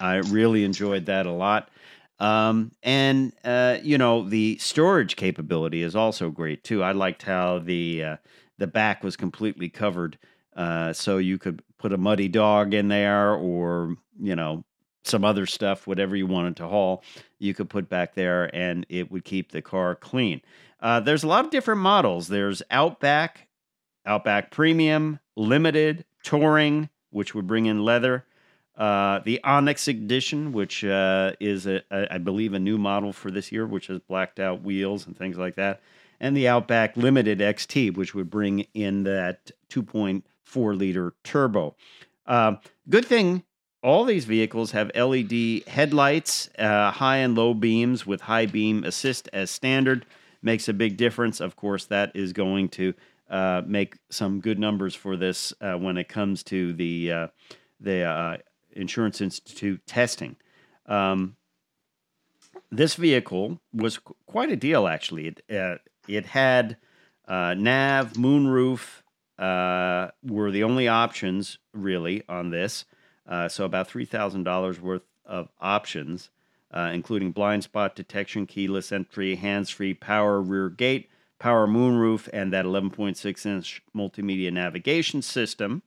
I 0.01 0.17
really 0.17 0.65
enjoyed 0.65 1.07
that 1.07 1.27
a 1.27 1.33
lot. 1.33 1.71
Um, 2.19 2.73
and 2.83 3.33
uh, 3.45 3.79
you 3.83 3.99
know 3.99 4.29
the 4.29 4.57
storage 4.59 5.17
capability 5.17 5.83
is 5.83 5.95
also 5.95 6.31
great 6.31 6.65
too. 6.65 6.83
I 6.83 6.93
liked 6.93 7.23
how 7.23 7.59
the 7.59 8.03
uh, 8.03 8.17
the 8.59 8.67
back 8.67 9.05
was 9.05 9.17
completely 9.17 9.69
covered, 9.69 10.19
uh, 10.57 10.93
so 10.95 11.19
you 11.19 11.37
could 11.37 11.63
put 11.79 11.93
a 11.93 11.99
muddy 11.99 12.29
dog 12.29 12.73
in 12.73 12.89
there, 12.89 13.35
or 13.35 13.97
you 14.19 14.35
know 14.35 14.65
some 15.05 15.25
other 15.25 15.47
stuff, 15.47 15.87
whatever 15.87 16.17
you 16.17 16.27
wanted 16.27 16.57
to 16.57 16.67
haul, 16.67 17.05
you 17.39 17.55
could 17.55 17.71
put 17.71 17.89
back 17.89 18.15
there, 18.15 18.55
and 18.55 18.87
it 18.89 19.11
would 19.11 19.25
keep 19.25 19.53
the 19.53 19.63
car 19.63 19.95
clean. 19.95 20.41
Uh, 20.81 21.01
there's 21.01 21.23
a 21.23 21.29
lot 21.29 21.45
of 21.45 21.51
different 21.51 21.81
models. 21.81 22.29
There's 22.29 22.63
Outback, 22.71 23.49
Outback 24.05 24.51
Premium, 24.51 25.21
Limited, 25.37 26.05
Touring, 26.23 26.89
which 27.11 27.35
would 27.35 27.47
bring 27.47 27.67
in 27.67 27.85
leather. 27.85 28.27
Uh, 28.77 29.21
the 29.21 29.43
Onyx 29.43 29.89
Edition, 29.89 30.53
which 30.53 30.85
uh, 30.85 31.33
is, 31.41 31.67
a, 31.67 31.83
a, 31.91 32.15
I 32.15 32.19
believe, 32.19 32.53
a 32.53 32.59
new 32.59 32.77
model 32.77 33.13
for 33.13 33.31
this 33.31 33.51
year, 33.51 33.67
which 33.67 33.87
has 33.87 34.01
blacked 34.01 34.39
out 34.39 34.63
wheels 34.63 35.07
and 35.07 35.17
things 35.17 35.39
like 35.39 35.55
that. 35.57 35.81
And 36.21 36.37
the 36.37 36.49
Outback 36.49 36.97
Limited 36.97 37.39
XT, 37.39 37.97
which 37.97 38.15
would 38.15 38.29
bring 38.29 38.67
in 38.75 39.05
that 39.05 39.51
2.4 39.71 40.79
liter 40.79 41.15
turbo. 41.25 41.75
Uh, 42.27 42.57
good 42.89 43.05
thing 43.05 43.45
all 43.83 44.05
these 44.05 44.25
vehicles 44.25 44.73
have 44.73 44.91
LED 44.97 45.63
headlights, 45.69 46.51
uh, 46.59 46.91
high 46.91 47.19
and 47.19 47.37
low 47.37 47.55
beams 47.55 48.05
with 48.05 48.21
high 48.23 48.47
beam 48.47 48.83
assist 48.83 49.29
as 49.33 49.49
standard 49.49 50.05
makes 50.43 50.69
a 50.69 50.73
big 50.73 50.97
difference. 50.97 51.41
Of 51.41 51.55
course, 51.55 51.85
that 51.87 52.11
is 52.17 52.33
going 52.33 52.71
to 52.71 52.95
uh, 53.31 53.63
make 53.65 53.97
some 54.11 54.41
good 54.41 54.59
numbers 54.59 54.95
for 54.97 55.17
this 55.17 55.53
when 55.61 55.99
it 55.99 56.09
comes 56.09 56.43
to 56.45 56.73
the 56.73 57.31
the 57.79 58.41
Insurance 58.77 59.21
Institute 59.21 59.85
testing. 59.87 60.37
Um, 60.87 61.37
this 62.71 62.95
vehicle 62.95 63.61
was 63.73 63.99
qu- 63.99 64.15
quite 64.27 64.51
a 64.51 64.57
deal, 64.57 64.87
actually. 64.87 65.29
It 65.29 65.43
uh, 65.51 65.77
it 66.09 66.27
had 66.27 66.77
uh, 67.27 67.55
nav, 67.55 68.13
moonroof 68.13 69.03
were 69.39 70.51
the 70.51 70.63
only 70.63 70.89
options 70.89 71.59
really 71.73 72.23
on 72.29 72.51
this. 72.51 72.85
so 73.49 73.65
about 73.65 73.89
three 73.89 74.05
thousand 74.05 74.45
dollars 74.45 74.81
worth 74.81 75.03
of 75.25 75.49
options 75.61 76.31
uh, 76.73 76.91
including 76.93 77.33
blind 77.33 77.65
spot 77.65 77.95
detection, 77.95 78.47
keyless 78.47 78.93
entry, 78.93 79.37
hands 79.37 79.71
free 79.71 79.95
power 79.95 80.41
rear 80.41 80.69
gate, 80.69 81.09
power 81.39 81.67
moonroof, 81.67 82.29
and 82.33 82.53
that 82.53 82.65
11.6 82.65 83.47
inch 83.47 83.83
multimedia 83.97 84.53
navigation 84.53 85.23
system. 85.23 85.83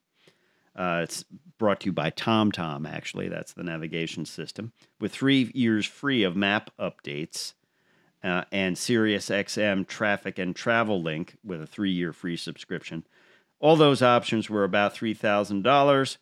Uh, 0.76 1.02
it's 1.04 1.26
brought 1.60 1.82
to 1.82 1.88
you 1.88 1.92
by 1.92 2.10
TomTom, 2.10 2.90
actually. 2.90 3.30
That's 3.30 3.54
the 3.54 3.64
navigation 3.64 4.26
system. 4.26 4.72
With 5.00 5.12
three 5.12 5.52
years 5.54 5.86
free 5.86 6.24
of 6.24 6.36
map 6.36 6.72
updates 6.80 7.54
uh, 8.24 8.46
and 8.52 8.76
Sirius 8.76 9.30
XM 9.30 9.88
traffic 9.88 10.40
and 10.40 10.56
travel 10.56 11.02
link 11.02 11.38
with 11.44 11.62
a 11.62 11.68
three 11.68 11.92
year 11.92 12.12
free 12.12 12.38
subscription. 12.38 13.06
All 13.60 13.76
those 13.76 14.02
options 14.02 14.50
were 14.50 14.64
about 14.64 14.96
$3,000. 14.96 16.18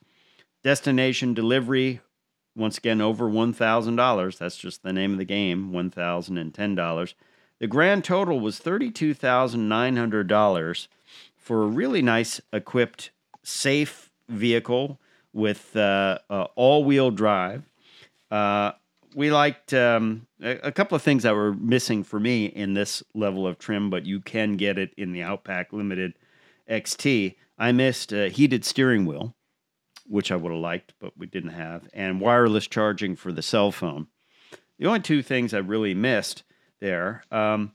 Destination 0.64 1.34
delivery 1.34 2.02
once 2.58 2.78
again, 2.80 3.00
over 3.00 3.30
$1,000. 3.30 4.38
That's 4.38 4.58
just 4.58 4.84
the 4.84 4.92
name 4.92 5.14
of 5.14 5.20
the 5.20 5.26
game, 5.26 5.72
$1,010. 5.72 7.14
The 7.60 7.68
grand 7.68 8.04
total 8.04 8.40
was 8.40 8.60
$32,900 8.60 10.88
for 11.38 11.64
a 11.64 11.68
really 11.68 12.02
nice 12.02 12.42
equipped, 12.52 13.12
safe 13.44 14.12
vehicle 14.28 15.00
with 15.34 15.76
uh, 15.76 16.20
uh, 16.30 16.48
all 16.56 16.84
wheel 16.84 17.12
drive. 17.12 17.64
Uh, 18.32 18.72
we 19.16 19.32
liked 19.32 19.74
um, 19.74 20.28
a, 20.42 20.68
a, 20.68 20.72
couple 20.72 20.96
of 20.96 21.02
things 21.02 21.24
that 21.24 21.34
were 21.36 21.54
missing 21.54 22.04
for 22.04 22.20
me 22.20 22.46
in 22.46 22.74
this 22.74 23.02
level 23.14 23.48
of 23.48 23.58
trim, 23.58 23.90
but 23.90 24.06
you 24.06 24.20
can 24.20 24.58
get 24.58 24.78
it 24.78 24.94
in 24.98 25.14
the 25.14 25.24
Outback 25.24 25.72
Limited 25.72 26.14
XT. 26.70 27.36
I 27.58 27.72
missed 27.72 28.12
a 28.12 28.30
heated 28.30 28.66
steering 28.66 29.06
wheel 29.06 29.34
which 30.08 30.32
I 30.32 30.36
would 30.36 30.52
have 30.52 30.62
liked, 30.62 30.94
but 31.00 31.18
we 31.18 31.28
didn't 31.28 31.52
have, 31.52 31.88
and 31.94 32.22
wireless 32.22 32.68
charging 32.68 33.16
for 33.16 33.32
the 33.32 33.42
cell 33.42 33.72
phone. 33.72 34.08
The 34.80 34.88
only 34.88 35.02
two 35.02 35.22
things 35.22 35.54
I 35.54 35.60
really 35.60 35.94
missed 35.94 36.44
there. 36.80 37.24
Um, 37.32 37.74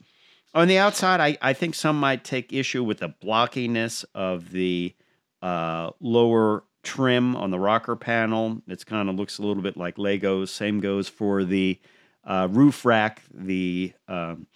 on 0.53 0.67
the 0.67 0.77
outside, 0.77 1.19
I, 1.19 1.37
I 1.41 1.53
think 1.53 1.75
some 1.75 1.99
might 1.99 2.23
take 2.23 2.53
issue 2.53 2.83
with 2.83 2.99
the 2.99 3.09
blockiness 3.09 4.05
of 4.13 4.51
the 4.51 4.95
uh, 5.41 5.91
lower 5.99 6.63
trim 6.83 7.35
on 7.35 7.51
the 7.51 7.59
rocker 7.59 7.95
panel. 7.95 8.61
It 8.67 8.85
kind 8.85 9.09
of 9.09 9.15
looks 9.15 9.39
a 9.39 9.41
little 9.41 9.63
bit 9.63 9.77
like 9.77 9.95
Legos. 9.95 10.49
Same 10.49 10.79
goes 10.79 11.07
for 11.07 11.43
the 11.43 11.79
uh, 12.23 12.47
roof 12.51 12.85
rack. 12.85 13.23
The 13.33 13.93
um, 14.07 14.47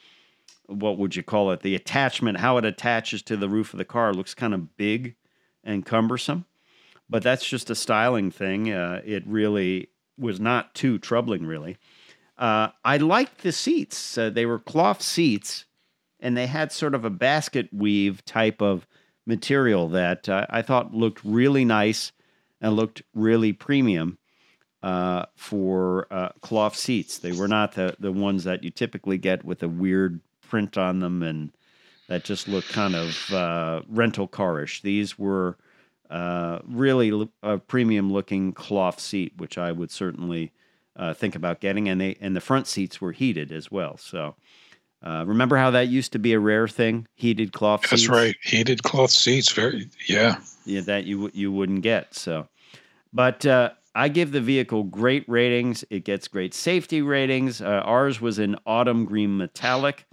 what 0.67 0.97
would 0.97 1.15
you 1.15 1.23
call 1.23 1.51
it? 1.51 1.61
The 1.61 1.75
attachment, 1.75 2.39
how 2.39 2.57
it 2.57 2.65
attaches 2.65 3.21
to 3.23 3.37
the 3.37 3.49
roof 3.49 3.73
of 3.73 3.77
the 3.77 3.85
car 3.85 4.13
looks 4.13 4.33
kind 4.33 4.53
of 4.53 4.75
big 4.77 5.15
and 5.63 5.85
cumbersome. 5.85 6.45
But 7.09 7.23
that's 7.23 7.45
just 7.45 7.69
a 7.69 7.75
styling 7.75 8.31
thing. 8.31 8.71
Uh, 8.71 9.01
it 9.05 9.25
really 9.25 9.89
was 10.17 10.39
not 10.39 10.75
too 10.75 10.99
troubling, 10.99 11.45
really. 11.45 11.77
Uh, 12.37 12.69
I 12.83 12.97
liked 12.97 13.41
the 13.41 13.51
seats. 13.51 14.17
Uh, 14.17 14.29
they 14.29 14.45
were 14.45 14.59
cloth 14.59 15.01
seats, 15.01 15.65
and 16.19 16.35
they 16.35 16.47
had 16.47 16.71
sort 16.71 16.93
of 16.93 17.05
a 17.05 17.09
basket 17.09 17.69
weave 17.71 18.23
type 18.25 18.61
of 18.61 18.85
material 19.25 19.87
that 19.89 20.27
uh, 20.27 20.45
I 20.49 20.61
thought 20.61 20.93
looked 20.93 21.23
really 21.23 21.65
nice 21.65 22.11
and 22.61 22.75
looked 22.75 23.01
really 23.13 23.53
premium 23.53 24.17
uh, 24.83 25.25
for 25.35 26.07
uh, 26.11 26.29
cloth 26.41 26.75
seats. 26.75 27.17
They 27.17 27.31
were 27.31 27.47
not 27.47 27.73
the, 27.73 27.95
the 27.99 28.11
ones 28.11 28.43
that 28.43 28.63
you 28.63 28.69
typically 28.69 29.17
get 29.17 29.43
with 29.43 29.63
a 29.63 29.69
weird 29.69 30.21
print 30.41 30.77
on 30.77 30.99
them 30.99 31.23
and 31.23 31.51
that 32.07 32.23
just 32.23 32.47
look 32.47 32.65
kind 32.69 32.95
of 32.95 33.33
uh, 33.33 33.81
rental 33.87 34.27
carish. 34.27 34.81
These 34.81 35.19
were 35.19 35.57
uh, 36.09 36.59
really 36.65 37.29
a 37.43 37.57
premium 37.57 38.11
looking 38.11 38.53
cloth 38.53 38.99
seat, 38.99 39.33
which 39.37 39.57
I 39.57 39.71
would 39.71 39.91
certainly 39.91 40.53
uh, 40.95 41.13
think 41.13 41.35
about 41.35 41.59
getting. 41.59 41.89
And 41.89 41.99
they 41.99 42.17
and 42.21 42.35
the 42.35 42.41
front 42.41 42.67
seats 42.67 43.01
were 43.01 43.11
heated 43.11 43.51
as 43.51 43.69
well. 43.69 43.97
So 43.97 44.35
uh, 45.03 45.23
remember 45.27 45.57
how 45.57 45.71
that 45.71 45.87
used 45.87 46.11
to 46.13 46.19
be 46.19 46.33
a 46.33 46.39
rare 46.39 46.67
thing, 46.67 47.07
heated 47.15 47.53
cloth 47.53 47.81
seats. 47.81 47.89
That's 47.91 48.01
seats. 48.03 48.09
right. 48.11 48.35
Heated 48.43 48.83
cloth 48.83 49.11
seats. 49.11 49.51
Very, 49.51 49.89
yeah. 50.07 50.39
Yeah, 50.65 50.81
that 50.81 51.05
you 51.05 51.29
you 51.33 51.51
wouldn't 51.51 51.81
get. 51.81 52.15
So, 52.15 52.47
but 53.13 53.45
uh, 53.45 53.71
I 53.95 54.09
give 54.09 54.31
the 54.31 54.41
vehicle 54.41 54.83
great 54.83 55.27
ratings. 55.27 55.83
It 55.89 56.03
gets 56.03 56.27
great 56.27 56.53
safety 56.53 57.01
ratings. 57.01 57.61
Uh, 57.61 57.81
ours 57.85 58.19
was 58.19 58.37
in 58.37 58.57
autumn 58.65 59.05
green 59.05 59.37
metallic, 59.37 60.05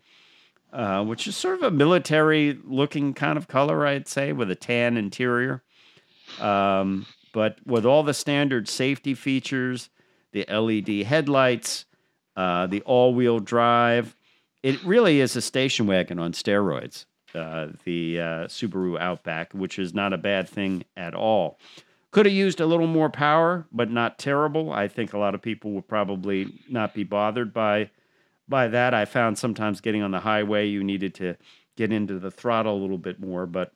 uh, 0.72 1.04
which 1.04 1.26
is 1.26 1.36
sort 1.36 1.56
of 1.56 1.62
a 1.64 1.70
military 1.70 2.58
looking 2.64 3.14
kind 3.14 3.36
of 3.36 3.48
color, 3.48 3.86
I'd 3.86 4.06
say, 4.06 4.32
with 4.32 4.50
a 4.50 4.54
tan 4.54 4.96
interior. 4.96 5.62
Um, 6.40 7.06
but 7.32 7.58
with 7.66 7.84
all 7.84 8.02
the 8.02 8.14
standard 8.14 8.68
safety 8.68 9.12
features, 9.14 9.90
the 10.32 10.46
LED 10.48 11.06
headlights, 11.06 11.84
uh, 12.36 12.66
the 12.66 12.80
all 12.82 13.14
wheel 13.14 13.38
drive, 13.40 14.14
it 14.64 14.82
really 14.82 15.20
is 15.20 15.36
a 15.36 15.42
station 15.42 15.86
wagon 15.86 16.18
on 16.18 16.32
steroids. 16.32 17.04
Uh, 17.34 17.68
the 17.84 18.18
uh, 18.18 18.24
Subaru 18.46 18.98
Outback, 18.98 19.52
which 19.52 19.78
is 19.78 19.92
not 19.92 20.14
a 20.14 20.18
bad 20.18 20.48
thing 20.48 20.84
at 20.96 21.14
all. 21.14 21.58
Could 22.12 22.24
have 22.24 22.34
used 22.34 22.60
a 22.60 22.66
little 22.66 22.86
more 22.86 23.10
power, 23.10 23.66
but 23.70 23.90
not 23.90 24.18
terrible. 24.18 24.72
I 24.72 24.88
think 24.88 25.12
a 25.12 25.18
lot 25.18 25.34
of 25.34 25.42
people 25.42 25.72
would 25.72 25.86
probably 25.86 26.60
not 26.70 26.94
be 26.94 27.04
bothered 27.04 27.52
by 27.52 27.90
by 28.48 28.68
that. 28.68 28.94
I 28.94 29.04
found 29.04 29.36
sometimes 29.36 29.82
getting 29.82 30.02
on 30.02 30.12
the 30.12 30.20
highway, 30.20 30.66
you 30.66 30.82
needed 30.82 31.14
to 31.16 31.36
get 31.76 31.92
into 31.92 32.18
the 32.18 32.30
throttle 32.30 32.78
a 32.78 32.80
little 32.80 32.98
bit 32.98 33.20
more, 33.20 33.44
but 33.44 33.72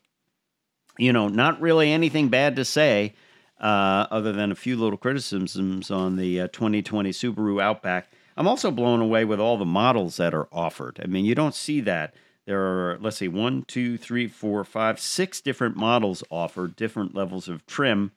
you 0.97 1.13
know, 1.13 1.29
not 1.29 1.61
really 1.61 1.93
anything 1.93 2.29
bad 2.29 2.57
to 2.57 2.65
say, 2.65 3.15
uh, 3.61 4.07
other 4.11 4.33
than 4.33 4.53
a 4.53 4.57
few 4.57 4.77
little 4.77 4.97
criticisms 4.97 5.91
on 5.91 6.17
the 6.17 6.43
uh, 6.43 6.49
2020 6.49 7.11
Subaru 7.11 7.61
Outback. 7.61 8.11
I'm 8.39 8.47
also 8.47 8.71
blown 8.71 9.01
away 9.01 9.25
with 9.25 9.41
all 9.41 9.59
the 9.59 9.65
models 9.65 10.17
that 10.19 10.33
are 10.33 10.47
offered. 10.53 11.01
I 11.03 11.09
mean, 11.09 11.25
you 11.25 11.35
don't 11.35 11.57
see 11.57 11.81
that. 11.81 12.15
There 12.47 12.61
are, 12.63 12.99
let's 13.01 13.17
see, 13.17 13.27
one, 13.27 13.65
two, 13.65 13.99
three, 13.99 14.29
four, 14.29 14.63
five, 14.63 15.01
six 15.01 15.41
different 15.41 15.77
models 15.77 16.23
offered, 16.31 16.77
different 16.77 17.17
levels 17.17 17.49
of 17.49 17.67
trim. 17.67 18.13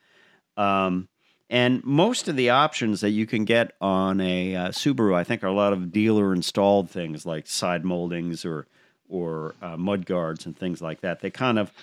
Um, 0.55 1.09
and 1.49 1.83
most 1.83 2.27
of 2.27 2.35
the 2.35 2.51
options 2.51 3.01
that 3.01 3.09
you 3.09 3.25
can 3.25 3.45
get 3.45 3.73
on 3.81 4.21
a 4.21 4.55
uh, 4.55 4.69
Subaru, 4.69 5.15
I 5.15 5.23
think, 5.23 5.43
are 5.43 5.47
a 5.47 5.53
lot 5.53 5.73
of 5.73 5.91
dealer 5.91 6.33
installed 6.33 6.91
things 6.91 7.25
like 7.25 7.47
side 7.47 7.83
moldings 7.83 8.45
or 8.45 8.67
or 9.09 9.55
uh, 9.61 9.75
mud 9.75 10.05
guards 10.05 10.45
and 10.45 10.55
things 10.55 10.81
like 10.81 11.01
that. 11.01 11.19
They 11.19 11.29
kind 11.29 11.59
of 11.59 11.73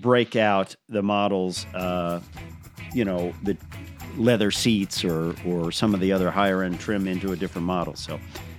break 0.00 0.36
out 0.36 0.74
the 0.88 1.02
models, 1.02 1.66
uh, 1.74 2.20
you 2.92 3.04
know, 3.04 3.32
the 3.42 3.56
leather 4.16 4.50
seats 4.50 5.04
or 5.04 5.34
or 5.46 5.70
some 5.70 5.94
of 5.94 6.00
the 6.00 6.12
other 6.12 6.30
higher 6.30 6.62
end 6.62 6.80
trim 6.80 7.06
into 7.06 7.32
a 7.32 7.36
different 7.36 7.66
model. 7.66 7.94
So 7.94 8.18